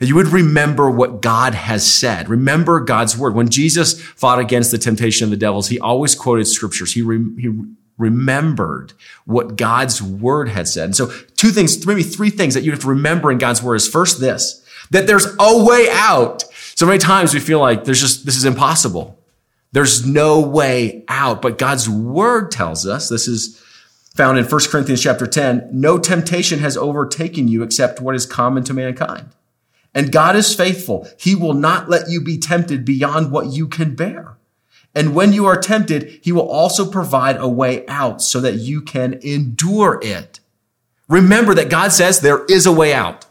That 0.00 0.08
you 0.08 0.16
would 0.16 0.26
remember 0.26 0.90
what 0.90 1.22
God 1.22 1.54
has 1.54 1.88
said. 1.88 2.28
Remember 2.28 2.80
God's 2.80 3.16
word. 3.16 3.36
When 3.36 3.48
Jesus 3.48 4.02
fought 4.02 4.40
against 4.40 4.72
the 4.72 4.76
temptation 4.76 5.26
of 5.26 5.30
the 5.30 5.36
devils, 5.36 5.68
he 5.68 5.78
always 5.78 6.16
quoted 6.16 6.46
scriptures. 6.46 6.94
He, 6.94 7.00
re- 7.00 7.40
he 7.40 7.48
remembered 7.96 8.94
what 9.24 9.54
God's 9.54 10.02
word 10.02 10.48
had 10.48 10.66
said. 10.66 10.86
And 10.86 10.96
so 10.96 11.12
two 11.36 11.50
things, 11.50 11.86
maybe 11.86 12.02
three 12.02 12.30
things 12.30 12.54
that 12.54 12.64
you 12.64 12.72
have 12.72 12.80
to 12.80 12.88
remember 12.88 13.30
in 13.30 13.38
God's 13.38 13.62
word 13.62 13.76
is 13.76 13.88
first 13.88 14.18
this, 14.18 14.66
that 14.90 15.06
there's 15.06 15.28
a 15.38 15.64
way 15.64 15.86
out. 15.92 16.42
So 16.74 16.86
many 16.86 16.98
times 16.98 17.32
we 17.32 17.38
feel 17.38 17.60
like 17.60 17.84
there's 17.84 18.00
just, 18.00 18.26
this 18.26 18.36
is 18.36 18.44
impossible. 18.44 19.16
There's 19.70 20.04
no 20.04 20.40
way 20.40 21.04
out. 21.06 21.40
But 21.40 21.56
God's 21.56 21.88
word 21.88 22.50
tells 22.50 22.84
us, 22.84 23.08
this 23.08 23.28
is 23.28 23.61
found 24.14 24.38
in 24.38 24.44
1 24.44 24.60
Corinthians 24.70 25.02
chapter 25.02 25.26
10, 25.26 25.68
no 25.72 25.98
temptation 25.98 26.58
has 26.58 26.76
overtaken 26.76 27.48
you 27.48 27.62
except 27.62 28.00
what 28.00 28.14
is 28.14 28.26
common 28.26 28.62
to 28.64 28.74
mankind. 28.74 29.30
And 29.94 30.12
God 30.12 30.36
is 30.36 30.54
faithful. 30.54 31.08
He 31.18 31.34
will 31.34 31.54
not 31.54 31.88
let 31.88 32.08
you 32.08 32.20
be 32.20 32.38
tempted 32.38 32.84
beyond 32.84 33.30
what 33.30 33.52
you 33.52 33.68
can 33.68 33.94
bear. 33.94 34.38
And 34.94 35.14
when 35.14 35.32
you 35.32 35.46
are 35.46 35.60
tempted, 35.60 36.20
he 36.22 36.32
will 36.32 36.48
also 36.48 36.90
provide 36.90 37.36
a 37.38 37.48
way 37.48 37.86
out 37.86 38.20
so 38.20 38.40
that 38.40 38.56
you 38.56 38.82
can 38.82 39.14
endure 39.22 39.98
it. 40.02 40.40
Remember 41.08 41.54
that 41.54 41.70
God 41.70 41.92
says 41.92 42.20
there 42.20 42.44
is 42.46 42.66
a 42.66 42.72
way 42.72 42.92
out. 42.92 43.26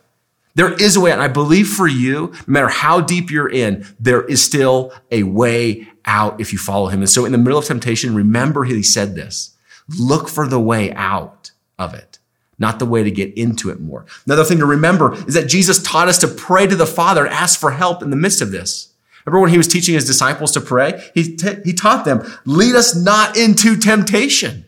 There 0.55 0.73
is 0.73 0.95
a 0.95 0.99
way 0.99 1.11
out. 1.11 1.19
And 1.19 1.23
I 1.23 1.27
believe 1.27 1.67
for 1.67 1.87
you, 1.87 2.33
no 2.47 2.53
matter 2.53 2.67
how 2.67 3.01
deep 3.01 3.31
you're 3.31 3.49
in, 3.49 3.85
there 3.99 4.23
is 4.23 4.43
still 4.43 4.91
a 5.11 5.23
way 5.23 5.87
out 6.05 6.41
if 6.41 6.51
you 6.51 6.59
follow 6.59 6.87
him. 6.87 6.99
And 6.99 7.09
so 7.09 7.25
in 7.25 7.31
the 7.31 7.37
middle 7.37 7.59
of 7.59 7.65
temptation, 7.65 8.15
remember 8.15 8.63
he 8.63 8.83
said 8.83 9.15
this. 9.15 9.55
Look 9.99 10.29
for 10.29 10.47
the 10.47 10.59
way 10.59 10.93
out 10.93 11.51
of 11.79 11.93
it, 11.93 12.19
not 12.59 12.79
the 12.79 12.85
way 12.85 13.03
to 13.03 13.11
get 13.11 13.33
into 13.37 13.69
it 13.69 13.79
more. 13.79 14.05
Another 14.25 14.43
thing 14.43 14.59
to 14.59 14.65
remember 14.65 15.13
is 15.27 15.33
that 15.33 15.49
Jesus 15.49 15.81
taught 15.81 16.07
us 16.07 16.19
to 16.19 16.27
pray 16.27 16.67
to 16.67 16.75
the 16.75 16.85
Father 16.85 17.25
and 17.25 17.33
ask 17.33 17.59
for 17.59 17.71
help 17.71 18.03
in 18.03 18.09
the 18.09 18.15
midst 18.15 18.41
of 18.41 18.51
this. 18.51 18.93
Remember 19.25 19.41
when 19.41 19.51
he 19.51 19.57
was 19.57 19.67
teaching 19.67 19.93
his 19.93 20.05
disciples 20.05 20.51
to 20.53 20.61
pray? 20.61 21.09
He, 21.13 21.35
t- 21.35 21.57
he 21.63 21.73
taught 21.73 22.05
them, 22.05 22.25
lead 22.45 22.75
us 22.75 22.95
not 22.95 23.37
into 23.37 23.77
temptation, 23.77 24.65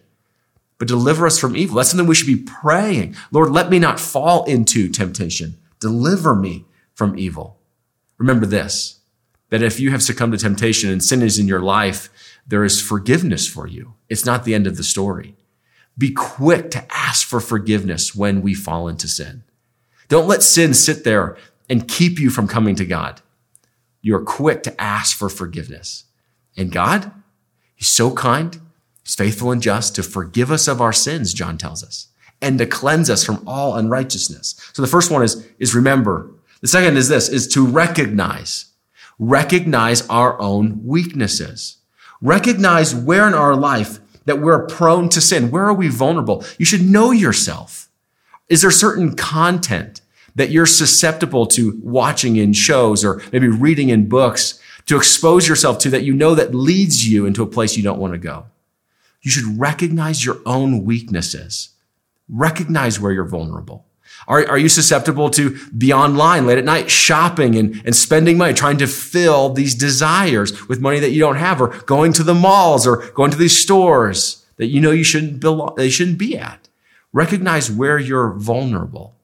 but 0.78 0.88
deliver 0.88 1.26
us 1.26 1.40
from 1.40 1.56
evil. 1.56 1.78
That's 1.78 1.90
something 1.90 2.08
we 2.08 2.16
should 2.16 2.28
be 2.28 2.44
praying. 2.44 3.16
Lord, 3.32 3.52
let 3.52 3.70
me 3.70 3.80
not 3.80 4.00
fall 4.00 4.44
into 4.46 4.90
temptation. 4.90 5.58
Deliver 5.80 6.36
me 6.36 6.66
from 6.94 7.18
evil. 7.18 7.58
Remember 8.18 8.46
this, 8.46 9.00
that 9.50 9.64
if 9.64 9.80
you 9.80 9.92
have 9.92 10.04
succumbed 10.04 10.34
to 10.34 10.40
temptation 10.40 10.90
and 10.90 11.04
sin 11.04 11.22
is 11.22 11.40
in 11.40 11.48
your 11.48 11.62
life, 11.62 12.10
there 12.46 12.64
is 12.64 12.82
forgiveness 12.82 13.48
for 13.48 13.68
you. 13.68 13.94
It's 14.10 14.26
not 14.26 14.44
the 14.44 14.54
end 14.54 14.68
of 14.68 14.78
the 14.78 14.84
story. 14.84 15.36
Be 15.98 16.12
quick 16.12 16.72
to 16.72 16.86
ask 16.92 17.28
for 17.28 17.40
forgiveness 17.40 18.16
when 18.16 18.42
we 18.42 18.54
fall 18.54 18.88
into 18.88 19.08
sin. 19.08 19.44
Don't 20.08 20.28
let 20.28 20.44
sin 20.44 20.74
sit 20.74 21.04
there 21.04 21.38
and 21.70 21.88
keep 21.88 22.20
you 22.20 22.30
from 22.30 22.48
coming 22.48 22.76
to 22.76 22.86
God 22.86 23.22
you're 24.04 24.20
quick 24.20 24.62
to 24.64 24.80
ask 24.80 25.18
for 25.18 25.30
forgiveness. 25.30 26.04
And 26.56 26.72
God, 26.72 27.12
He's 27.74 27.88
so 27.88 28.12
kind, 28.12 28.62
He's 29.02 29.16
faithful 29.16 29.52
and 29.52 29.62
just 29.62 29.96
to 29.96 30.04
forgive 30.04 30.52
us 30.52 30.68
of 30.68 30.82
our 30.82 30.94
sins, 30.94 31.34
John 31.34 31.58
tells 31.58 31.84
us, 31.84 32.10
and 32.42 32.60
to 32.60 32.68
cleanse 32.68 33.10
us 33.10 33.24
from 33.24 33.42
all 33.48 33.76
unrighteousness. 33.76 34.56
So 34.74 34.82
the 34.82 34.88
first 34.88 35.10
one 35.10 35.24
is, 35.24 35.48
is 35.58 35.74
remember. 35.74 36.30
The 36.62 36.68
second 36.68 36.98
is 36.98 37.08
this, 37.10 37.30
is 37.30 37.48
to 37.50 37.66
recognize. 37.66 38.66
Recognize 39.18 40.08
our 40.10 40.40
own 40.40 40.86
weaknesses. 40.86 41.78
Recognize 42.24 42.96
where 42.96 43.28
in 43.28 43.34
our 43.34 43.54
life 43.54 44.00
that 44.24 44.40
we're 44.40 44.66
prone 44.66 45.10
to 45.10 45.20
sin. 45.20 45.52
Where 45.52 45.66
are 45.66 45.74
we 45.74 45.90
vulnerable? 45.90 46.46
You 46.58 46.66
should 46.66 46.82
know 46.82 47.12
yourself. 47.12 47.90
Is 48.48 48.62
there 48.62 48.72
certain 48.72 49.16
content 49.16 50.00
that 50.36 50.50
you're 50.50 50.66
susceptible 50.66 51.46
to 51.48 51.80
watching 51.84 52.38
in 52.38 52.54
shows 52.54 53.04
or 53.04 53.22
maybe 53.34 53.50
reading 53.50 53.90
in 53.90 54.08
books 54.08 54.60
to 54.86 54.96
expose 54.96 55.48
yourself 55.50 55.80
to 55.80 55.90
that 55.90 56.04
you 56.04 56.14
know 56.14 56.34
that 56.34 56.56
leads 56.56 57.08
you 57.08 57.26
into 57.26 57.44
a 57.44 57.48
place 57.48 57.76
you 57.76 57.84
don't 57.84 58.00
want 58.00 58.14
to 58.14 58.20
go. 58.20 58.46
You 59.22 59.30
should 59.30 59.60
recognize 59.60 60.26
your 60.26 60.40
own 60.46 60.86
weaknesses. 60.86 61.70
Recognize 62.30 63.02
where 63.02 63.12
you're 63.12 63.26
vulnerable. 63.26 63.86
Are, 64.28 64.48
are 64.48 64.58
you 64.58 64.70
susceptible 64.70 65.30
to 65.32 65.58
be 65.78 65.92
online 65.92 66.46
late 66.46 66.58
at 66.58 66.66
night 66.66 66.90
shopping 66.90 67.56
and, 67.56 67.82
and 67.86 67.96
spending 67.96 68.38
money, 68.38 68.54
trying 68.54 68.78
to 68.78 68.88
fill 68.88 69.50
these 69.50 69.76
desires 69.76 70.68
with 70.68 70.80
money 70.80 71.00
that 71.00 71.12
you 71.12 71.20
don't 71.20 71.36
have 71.36 71.62
or 71.62 71.70
going 71.84 72.14
to 72.14 72.24
the 72.24 72.34
malls 72.34 72.88
or 72.88 73.12
going 73.12 73.32
to 73.32 73.38
these 73.38 73.58
stores 73.58 74.46
that 74.58 74.68
you 74.68 74.80
know 74.80 74.92
you 74.92 75.04
shouldn't 75.04 75.40
belong, 75.40 75.74
they 75.76 75.90
shouldn't 75.90 76.18
be 76.18 76.38
at? 76.38 76.70
Recognize 77.12 77.70
where 77.70 78.00
you're 78.00 78.34
vulnerable. 78.34 79.16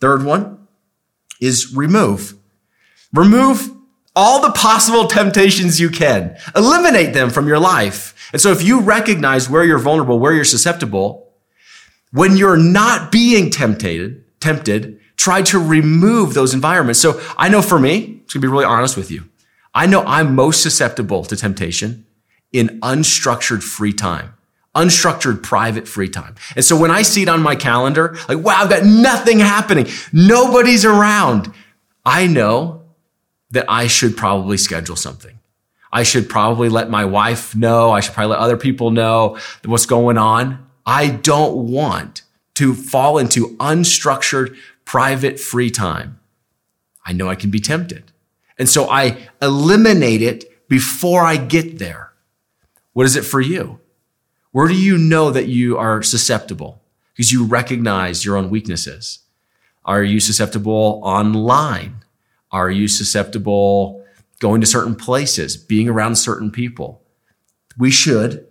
Third 0.00 0.24
one 0.24 0.66
is 1.40 1.74
remove. 1.74 2.34
Remove 3.12 3.70
all 4.14 4.40
the 4.40 4.52
possible 4.52 5.06
temptations 5.06 5.80
you 5.80 5.90
can. 5.90 6.36
Eliminate 6.54 7.14
them 7.14 7.30
from 7.30 7.48
your 7.48 7.58
life. 7.58 8.30
And 8.32 8.40
so 8.40 8.50
if 8.50 8.62
you 8.62 8.80
recognize 8.80 9.48
where 9.48 9.64
you're 9.64 9.78
vulnerable, 9.78 10.18
where 10.18 10.32
you're 10.32 10.44
susceptible, 10.44 11.32
when 12.12 12.36
you're 12.36 12.56
not 12.56 13.12
being 13.12 13.50
tempted, 13.50 14.24
tempted, 14.40 15.00
try 15.16 15.42
to 15.42 15.58
remove 15.58 16.34
those 16.34 16.54
environments. 16.54 17.00
So 17.00 17.20
I 17.36 17.48
know 17.48 17.62
for 17.62 17.78
me, 17.78 18.22
to 18.28 18.38
be 18.38 18.48
really 18.48 18.64
honest 18.64 18.96
with 18.96 19.10
you. 19.10 19.24
I 19.74 19.86
know 19.86 20.02
I'm 20.06 20.34
most 20.34 20.62
susceptible 20.62 21.24
to 21.24 21.36
temptation 21.36 22.06
in 22.52 22.80
unstructured 22.80 23.62
free 23.62 23.92
time 23.92 24.36
unstructured 24.76 25.42
private 25.42 25.88
free 25.88 26.08
time. 26.08 26.36
And 26.54 26.64
so 26.64 26.78
when 26.78 26.90
I 26.90 27.02
see 27.02 27.22
it 27.22 27.28
on 27.28 27.42
my 27.42 27.56
calendar, 27.56 28.16
like, 28.28 28.38
wow, 28.38 28.56
I've 28.58 28.70
got 28.70 28.84
nothing 28.84 29.40
happening. 29.40 29.86
Nobody's 30.12 30.84
around. 30.84 31.52
I 32.04 32.26
know 32.26 32.82
that 33.50 33.64
I 33.68 33.86
should 33.86 34.16
probably 34.16 34.58
schedule 34.58 34.96
something. 34.96 35.38
I 35.90 36.02
should 36.02 36.28
probably 36.28 36.68
let 36.68 36.90
my 36.90 37.06
wife 37.06 37.56
know. 37.56 37.90
I 37.90 38.00
should 38.00 38.12
probably 38.12 38.32
let 38.32 38.40
other 38.40 38.58
people 38.58 38.90
know 38.90 39.38
what's 39.64 39.86
going 39.86 40.18
on. 40.18 40.66
I 40.84 41.08
don't 41.08 41.68
want 41.70 42.22
to 42.56 42.74
fall 42.74 43.18
into 43.18 43.56
unstructured, 43.56 44.56
private, 44.84 45.38
free 45.40 45.70
time. 45.70 46.18
I 47.04 47.12
know 47.12 47.28
I 47.28 47.34
can 47.34 47.50
be 47.50 47.60
tempted. 47.60 48.12
And 48.58 48.68
so 48.68 48.90
I 48.90 49.28
eliminate 49.40 50.22
it 50.22 50.68
before 50.68 51.22
I 51.22 51.36
get 51.36 51.78
there. 51.78 52.12
What 52.92 53.06
is 53.06 53.16
it 53.16 53.24
for 53.24 53.40
you? 53.40 53.78
Where 54.52 54.68
do 54.68 54.74
you 54.74 54.96
know 54.96 55.30
that 55.30 55.48
you 55.48 55.76
are 55.76 56.02
susceptible? 56.02 56.82
Because 57.12 57.30
you 57.30 57.44
recognize 57.44 58.24
your 58.24 58.36
own 58.36 58.50
weaknesses. 58.50 59.20
Are 59.84 60.02
you 60.02 60.18
susceptible 60.18 61.00
online? 61.04 62.04
Are 62.50 62.70
you 62.70 62.88
susceptible 62.88 64.04
going 64.40 64.60
to 64.62 64.66
certain 64.66 64.94
places, 64.94 65.56
being 65.56 65.88
around 65.88 66.16
certain 66.16 66.50
people? 66.50 67.02
We 67.78 67.90
should 67.90 68.46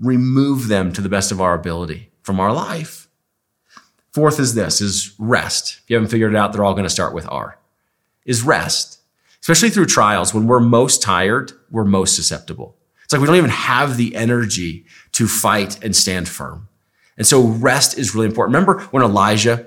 remove 0.00 0.68
them 0.68 0.92
to 0.92 1.00
the 1.00 1.08
best 1.08 1.30
of 1.30 1.40
our 1.40 1.54
ability 1.54 2.10
from 2.22 2.40
our 2.40 2.52
life. 2.52 3.05
Fourth 4.16 4.40
is 4.40 4.54
this, 4.54 4.80
is 4.80 5.14
rest. 5.18 5.82
If 5.84 5.90
you 5.90 5.96
haven't 5.96 6.08
figured 6.08 6.32
it 6.32 6.38
out, 6.38 6.54
they're 6.54 6.64
all 6.64 6.72
going 6.72 6.84
to 6.84 6.88
start 6.88 7.12
with 7.12 7.28
R. 7.28 7.58
Is 8.24 8.40
rest. 8.40 8.98
Especially 9.42 9.68
through 9.68 9.84
trials, 9.84 10.32
when 10.32 10.46
we're 10.46 10.58
most 10.58 11.02
tired, 11.02 11.52
we're 11.70 11.84
most 11.84 12.16
susceptible. 12.16 12.74
It's 13.04 13.12
like 13.12 13.20
we 13.20 13.26
don't 13.26 13.36
even 13.36 13.50
have 13.50 13.98
the 13.98 14.16
energy 14.16 14.86
to 15.12 15.28
fight 15.28 15.84
and 15.84 15.94
stand 15.94 16.30
firm. 16.30 16.66
And 17.18 17.26
so 17.26 17.42
rest 17.42 17.98
is 17.98 18.14
really 18.14 18.28
important. 18.28 18.54
Remember 18.54 18.80
when 18.84 19.02
Elijah 19.02 19.66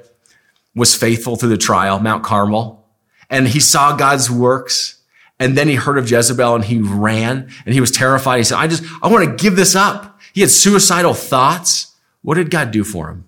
was 0.74 0.96
faithful 0.96 1.36
through 1.36 1.50
the 1.50 1.58
trial, 1.58 2.00
Mount 2.00 2.24
Carmel, 2.24 2.88
and 3.30 3.48
he 3.48 3.60
saw 3.60 3.96
God's 3.96 4.32
works. 4.32 5.00
And 5.38 5.56
then 5.56 5.68
he 5.68 5.76
heard 5.76 6.00
of 6.00 6.10
Jezebel 6.10 6.56
and 6.56 6.66
he 6.66 6.80
ran 6.80 7.52
and 7.66 7.74
he 7.76 7.82
was 7.82 7.92
terrified. 7.92 8.38
He 8.38 8.44
said, 8.46 8.58
I 8.58 8.66
just, 8.66 8.84
I 9.04 9.10
want 9.10 9.30
to 9.30 9.44
give 9.44 9.56
this 9.56 9.76
up. 9.76 10.20
He 10.34 10.42
had 10.42 10.50
suicidal 10.50 11.14
thoughts. 11.14 11.96
What 12.24 12.34
did 12.34 12.50
God 12.50 12.72
do 12.72 12.84
for 12.84 13.12
him? 13.12 13.26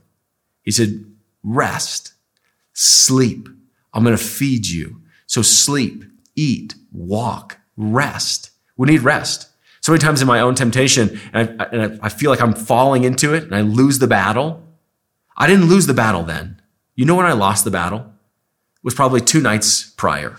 He 0.64 0.72
said, 0.72 1.06
rest, 1.44 2.14
sleep. 2.74 3.50
I'm 3.94 4.04
going 4.04 4.18
to 4.18 4.24
feed 4.24 4.68
you. 4.68 5.02
So 5.28 5.42
sleep, 5.42 6.04
eat, 6.36 6.76
walk, 6.92 7.60
rest. 7.78 8.52
We 8.78 8.88
need 8.88 9.02
rest. 9.02 9.50
So 9.82 9.92
many 9.92 10.02
times 10.02 10.22
in 10.22 10.28
my 10.28 10.42
own 10.42 10.54
temptation, 10.54 11.20
and 11.34 11.62
I, 11.62 11.66
and 11.66 12.00
I 12.04 12.10
feel 12.10 12.30
like 12.30 12.42
I'm 12.42 12.54
falling 12.54 13.04
into 13.04 13.34
it 13.34 13.44
and 13.44 13.56
I 13.56 13.62
lose 13.62 14.00
the 14.00 14.08
battle. 14.08 14.64
I 15.36 15.48
didn't 15.48 15.66
lose 15.66 15.88
the 15.88 15.94
battle 15.94 16.24
then. 16.24 16.62
You 16.96 17.06
know 17.06 17.16
when 17.16 17.26
I 17.26 17.34
lost 17.34 17.64
the 17.64 17.72
battle? 17.72 18.00
It 18.00 18.84
was 18.84 18.94
probably 18.94 19.22
two 19.22 19.42
nights 19.42 19.90
prior 19.92 20.38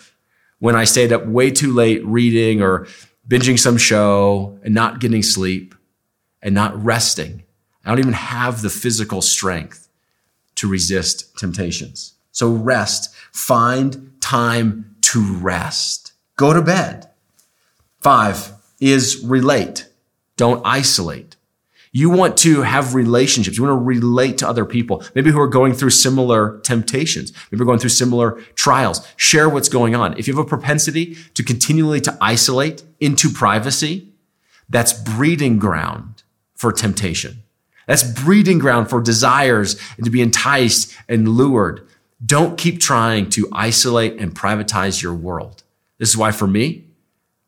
when 0.59 0.77
I 0.77 0.85
stayed 0.85 1.13
up 1.13 1.27
way 1.27 1.51
too 1.51 1.73
late 1.73 2.05
reading 2.07 2.63
or 2.63 2.87
binging 3.27 3.59
some 3.59 3.77
show 3.77 4.59
and 4.63 4.75
not 4.75 5.01
getting 5.01 5.23
sleep 5.23 5.75
and 6.41 6.55
not 6.55 6.81
resting. 6.85 7.43
I 7.85 7.89
don't 7.89 7.99
even 7.99 8.13
have 8.13 8.63
the 8.63 8.71
physical 8.71 9.23
strength 9.23 9.82
to 10.63 10.69
resist 10.69 11.37
temptations. 11.37 12.15
So 12.31 12.53
rest. 12.53 13.13
Find 13.33 14.13
time 14.21 14.95
to 15.01 15.35
rest. 15.35 16.13
Go 16.37 16.53
to 16.53 16.63
bed. 16.63 17.11
Five 18.01 18.53
is 18.81 19.25
relate. 19.25 19.89
Don't 20.37 20.65
isolate. 20.65 21.35
You 21.91 22.11
want 22.11 22.37
to 22.39 22.63
have 22.63 22.95
relationships. 22.95 23.57
You 23.57 23.65
want 23.65 23.81
to 23.81 23.85
relate 23.85 24.39
to 24.39 24.49
other 24.49 24.65
people, 24.65 25.03
maybe 25.17 25.33
who 25.33 25.41
are 25.41 25.49
going 25.49 25.75
through 25.75 25.91
similar 25.91 26.61
temptations, 26.61 27.33
maybe 27.51 27.65
going 27.65 27.81
through 27.81 27.91
similar 27.91 28.41
trials. 28.55 29.05
Share 29.17 29.49
what's 29.49 29.69
going 29.69 29.97
on. 29.97 30.17
If 30.17 30.29
you 30.29 30.35
have 30.35 30.47
a 30.47 30.49
propensity 30.49 31.17
to 31.35 31.43
continually 31.43 32.01
to 32.03 32.17
isolate 32.21 32.85
into 33.01 33.31
privacy, 33.31 34.13
that's 34.69 34.93
breeding 34.93 35.59
ground 35.59 36.23
for 36.55 36.71
temptation. 36.71 37.42
That's 37.87 38.03
breeding 38.03 38.59
ground 38.59 38.89
for 38.89 39.01
desires 39.01 39.81
and 39.97 40.05
to 40.05 40.11
be 40.11 40.23
enticed 40.23 40.97
and 41.09 41.29
lured. 41.29 41.87
Don't 42.25 42.57
keep 42.57 42.81
trying 42.81 43.29
to 43.31 43.49
isolate 43.53 44.21
and 44.21 44.35
privatize 44.35 45.03
your 45.03 45.15
world. 45.15 45.63
This 45.99 46.11
is 46.11 46.17
why 46.17 46.33
for 46.33 46.47
me, 46.47 46.85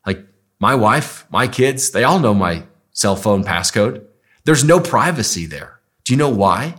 like 0.05 0.25
my 0.59 0.75
wife, 0.75 1.25
my 1.29 1.47
kids, 1.47 1.91
they 1.91 2.03
all 2.03 2.19
know 2.19 2.33
my 2.33 2.63
cell 2.91 3.15
phone 3.15 3.43
passcode. 3.43 4.03
There's 4.43 4.63
no 4.63 4.79
privacy 4.79 5.45
there. 5.45 5.79
Do 6.03 6.13
you 6.13 6.17
know 6.17 6.29
why? 6.29 6.75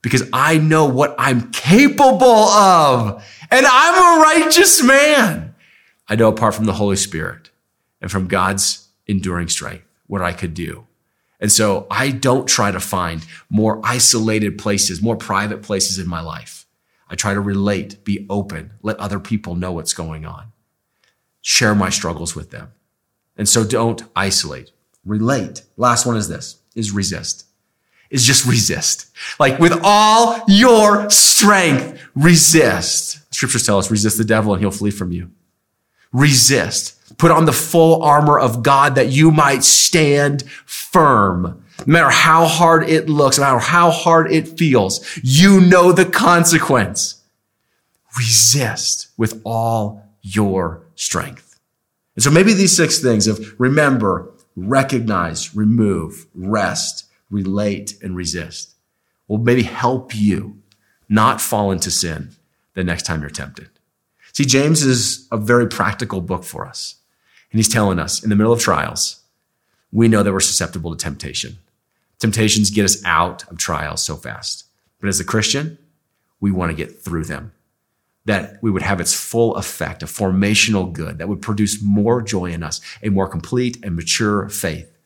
Because 0.00 0.28
I 0.32 0.58
know 0.58 0.86
what 0.86 1.14
I'm 1.18 1.52
capable 1.52 2.26
of 2.26 3.24
and 3.50 3.66
I'm 3.66 4.18
a 4.18 4.22
righteous 4.22 4.82
man. 4.82 5.54
I 6.08 6.16
know 6.16 6.28
apart 6.28 6.54
from 6.54 6.64
the 6.64 6.72
Holy 6.72 6.96
Spirit 6.96 7.50
and 8.00 8.10
from 8.10 8.26
God's 8.26 8.88
enduring 9.06 9.48
strength, 9.48 9.84
what 10.06 10.22
I 10.22 10.32
could 10.32 10.54
do. 10.54 10.86
And 11.42 11.50
so 11.50 11.88
I 11.90 12.12
don't 12.12 12.46
try 12.46 12.70
to 12.70 12.78
find 12.78 13.26
more 13.50 13.80
isolated 13.82 14.58
places, 14.58 15.02
more 15.02 15.16
private 15.16 15.60
places 15.60 15.98
in 15.98 16.08
my 16.08 16.20
life. 16.20 16.66
I 17.10 17.16
try 17.16 17.34
to 17.34 17.40
relate, 17.40 18.04
be 18.04 18.26
open, 18.30 18.72
let 18.80 18.96
other 18.98 19.18
people 19.18 19.56
know 19.56 19.72
what's 19.72 19.92
going 19.92 20.24
on, 20.24 20.52
share 21.42 21.74
my 21.74 21.90
struggles 21.90 22.36
with 22.36 22.52
them. 22.52 22.72
And 23.36 23.48
so 23.48 23.64
don't 23.64 24.04
isolate, 24.14 24.70
relate. 25.04 25.64
Last 25.76 26.06
one 26.06 26.16
is 26.16 26.28
this 26.28 26.58
is 26.76 26.92
resist. 26.92 27.46
Is 28.08 28.24
just 28.24 28.46
resist. 28.46 29.10
Like 29.40 29.58
with 29.58 29.78
all 29.82 30.42
your 30.46 31.10
strength, 31.10 32.00
resist. 32.14 33.34
Scriptures 33.34 33.66
tell 33.66 33.78
us 33.78 33.90
resist 33.90 34.16
the 34.16 34.24
devil 34.24 34.52
and 34.52 34.60
he'll 34.62 34.70
flee 34.70 34.90
from 34.92 35.10
you. 35.10 35.30
Resist. 36.12 37.01
Put 37.22 37.30
on 37.30 37.44
the 37.44 37.52
full 37.52 38.02
armor 38.02 38.36
of 38.36 38.64
God 38.64 38.96
that 38.96 39.10
you 39.10 39.30
might 39.30 39.62
stand 39.62 40.42
firm. 40.66 41.64
No 41.86 41.92
matter 41.92 42.10
how 42.10 42.46
hard 42.46 42.90
it 42.90 43.08
looks, 43.08 43.38
no 43.38 43.44
matter 43.44 43.60
how 43.60 43.92
hard 43.92 44.32
it 44.32 44.58
feels, 44.58 45.08
you 45.22 45.60
know 45.60 45.92
the 45.92 46.04
consequence. 46.04 47.22
Resist 48.18 49.06
with 49.16 49.40
all 49.44 50.04
your 50.20 50.82
strength. 50.96 51.60
And 52.16 52.24
so 52.24 52.30
maybe 52.32 52.54
these 52.54 52.76
six 52.76 52.98
things 52.98 53.28
of 53.28 53.54
remember, 53.56 54.28
recognize, 54.56 55.54
remove, 55.54 56.26
rest, 56.34 57.04
relate, 57.30 57.96
and 58.02 58.16
resist 58.16 58.74
will 59.28 59.38
maybe 59.38 59.62
help 59.62 60.12
you 60.12 60.60
not 61.08 61.40
fall 61.40 61.70
into 61.70 61.92
sin 61.92 62.30
the 62.74 62.82
next 62.82 63.04
time 63.04 63.20
you're 63.20 63.30
tempted. 63.30 63.68
See, 64.32 64.44
James 64.44 64.82
is 64.82 65.28
a 65.30 65.36
very 65.36 65.68
practical 65.68 66.20
book 66.20 66.42
for 66.42 66.66
us. 66.66 66.96
And 67.52 67.58
he's 67.58 67.68
telling 67.68 67.98
us 67.98 68.22
in 68.22 68.30
the 68.30 68.36
middle 68.36 68.52
of 68.52 68.60
trials, 68.60 69.20
we 69.92 70.08
know 70.08 70.22
that 70.22 70.32
we're 70.32 70.40
susceptible 70.40 70.90
to 70.90 70.96
temptation. 70.96 71.58
Temptations 72.18 72.70
get 72.70 72.84
us 72.84 73.04
out 73.04 73.48
of 73.50 73.58
trials 73.58 74.02
so 74.02 74.16
fast. 74.16 74.64
But 75.00 75.08
as 75.08 75.20
a 75.20 75.24
Christian, 75.24 75.78
we 76.40 76.50
want 76.50 76.70
to 76.70 76.76
get 76.76 77.00
through 77.00 77.24
them 77.24 77.52
that 78.24 78.62
we 78.62 78.70
would 78.70 78.82
have 78.82 79.00
its 79.00 79.12
full 79.12 79.56
effect, 79.56 80.02
a 80.02 80.06
formational 80.06 80.92
good 80.92 81.18
that 81.18 81.28
would 81.28 81.42
produce 81.42 81.82
more 81.82 82.22
joy 82.22 82.46
in 82.46 82.62
us, 82.62 82.80
a 83.02 83.08
more 83.08 83.28
complete 83.28 83.84
and 83.84 83.96
mature 83.96 84.48
faith. 84.48 84.96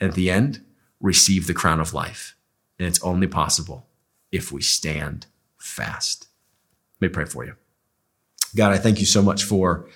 And 0.00 0.10
at 0.10 0.16
the 0.16 0.30
end, 0.30 0.64
receive 1.00 1.46
the 1.46 1.54
crown 1.54 1.80
of 1.80 1.94
life. 1.94 2.36
And 2.78 2.88
it's 2.88 3.02
only 3.02 3.26
possible 3.26 3.86
if 4.32 4.50
we 4.50 4.62
stand 4.62 5.26
fast. 5.56 6.26
Let 7.00 7.10
me 7.10 7.14
pray 7.14 7.24
for 7.24 7.44
you. 7.44 7.54
God, 8.56 8.72
I 8.72 8.78
thank 8.78 8.98
you 8.98 9.06
so 9.06 9.22
much 9.22 9.44
for 9.44 9.86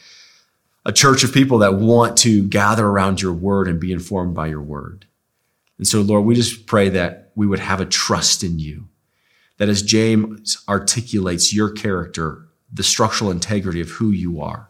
a 0.84 0.92
church 0.92 1.22
of 1.24 1.34
people 1.34 1.58
that 1.58 1.74
want 1.74 2.16
to 2.18 2.46
gather 2.48 2.86
around 2.86 3.20
your 3.20 3.32
word 3.32 3.68
and 3.68 3.78
be 3.80 3.92
informed 3.92 4.34
by 4.34 4.46
your 4.46 4.62
word. 4.62 5.06
And 5.78 5.86
so, 5.86 6.00
Lord, 6.00 6.24
we 6.24 6.34
just 6.34 6.66
pray 6.66 6.88
that 6.90 7.32
we 7.34 7.46
would 7.46 7.58
have 7.58 7.80
a 7.80 7.86
trust 7.86 8.42
in 8.42 8.58
you, 8.58 8.88
that 9.58 9.68
as 9.68 9.82
James 9.82 10.62
articulates 10.68 11.54
your 11.54 11.70
character 11.70 12.46
the 12.72 12.82
structural 12.82 13.30
integrity 13.30 13.80
of 13.80 13.90
who 13.90 14.10
you 14.10 14.40
are, 14.40 14.68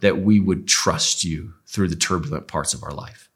that 0.00 0.18
we 0.18 0.40
would 0.40 0.66
trust 0.66 1.24
you 1.24 1.54
through 1.66 1.88
the 1.88 1.96
turbulent 1.96 2.48
parts 2.48 2.72
of 2.72 2.82
our 2.82 2.92
life. 2.92 3.28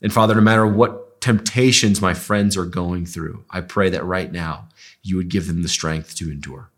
And 0.00 0.12
Father, 0.12 0.34
no 0.34 0.42
matter 0.42 0.66
what 0.66 1.20
temptations 1.20 2.00
my 2.00 2.14
friends 2.14 2.56
are 2.56 2.66
going 2.66 3.06
through, 3.06 3.44
I 3.50 3.62
pray 3.62 3.88
that 3.90 4.04
right 4.04 4.30
now 4.30 4.68
you 5.02 5.16
would 5.16 5.28
give 5.28 5.46
them 5.46 5.62
the 5.62 5.68
strength 5.68 6.14
to 6.16 6.30
endure. 6.30 6.70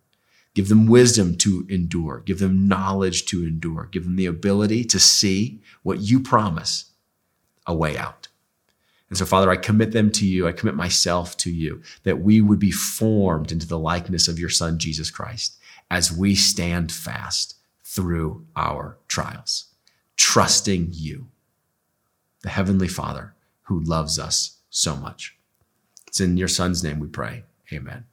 Give 0.57 0.71
them 0.71 0.87
wisdom 0.87 1.37
to 1.37 1.67
endure. 1.69 2.23
Give 2.25 2.39
them 2.39 2.67
knowledge 2.67 3.27
to 3.27 3.45
endure. 3.45 3.91
Give 3.93 4.05
them 4.05 4.17
the 4.17 4.25
ability 4.25 4.85
to 4.85 4.99
see 4.99 5.61
what 5.83 6.01
you 6.01 6.19
promise 6.19 6.87
a 7.67 7.75
way 7.75 7.99
out. 7.99 8.29
And 9.11 9.19
so, 9.19 9.27
Father, 9.27 9.51
I 9.51 9.57
commit 9.57 9.93
them 9.93 10.11
to 10.13 10.27
you. 10.27 10.49
I 10.49 10.53
commit 10.53 10.75
myself 10.75 11.37
to 11.37 11.51
you 11.51 11.83
that 12.05 12.21
we 12.21 12.41
would 12.41 12.59
be 12.59 12.71
formed 12.71 13.53
into 13.53 13.67
the 13.67 13.79
likeness 13.79 14.29
of 14.29 14.39
your 14.39 14.49
Son, 14.49 14.79
Jesus 14.79 15.11
Christ 15.11 15.59
as 15.91 16.11
we 16.11 16.35
stand 16.35 16.91
fast 16.91 17.57
through 17.85 18.47
our 18.57 18.97
trials, 19.09 19.67
trusting 20.17 20.89
you, 20.93 21.29
the 22.43 22.49
Heavenly 22.49 22.89
Father 22.89 23.35
who 23.65 23.81
loves 23.81 24.19
us 24.19 24.57
so 24.71 24.97
much. 24.97 25.37
It's 26.07 26.19
in 26.19 26.39
your 26.39 26.49
Son's 26.49 26.83
name 26.83 26.99
we 26.99 27.09
pray. 27.09 27.45
Amen. 27.71 28.07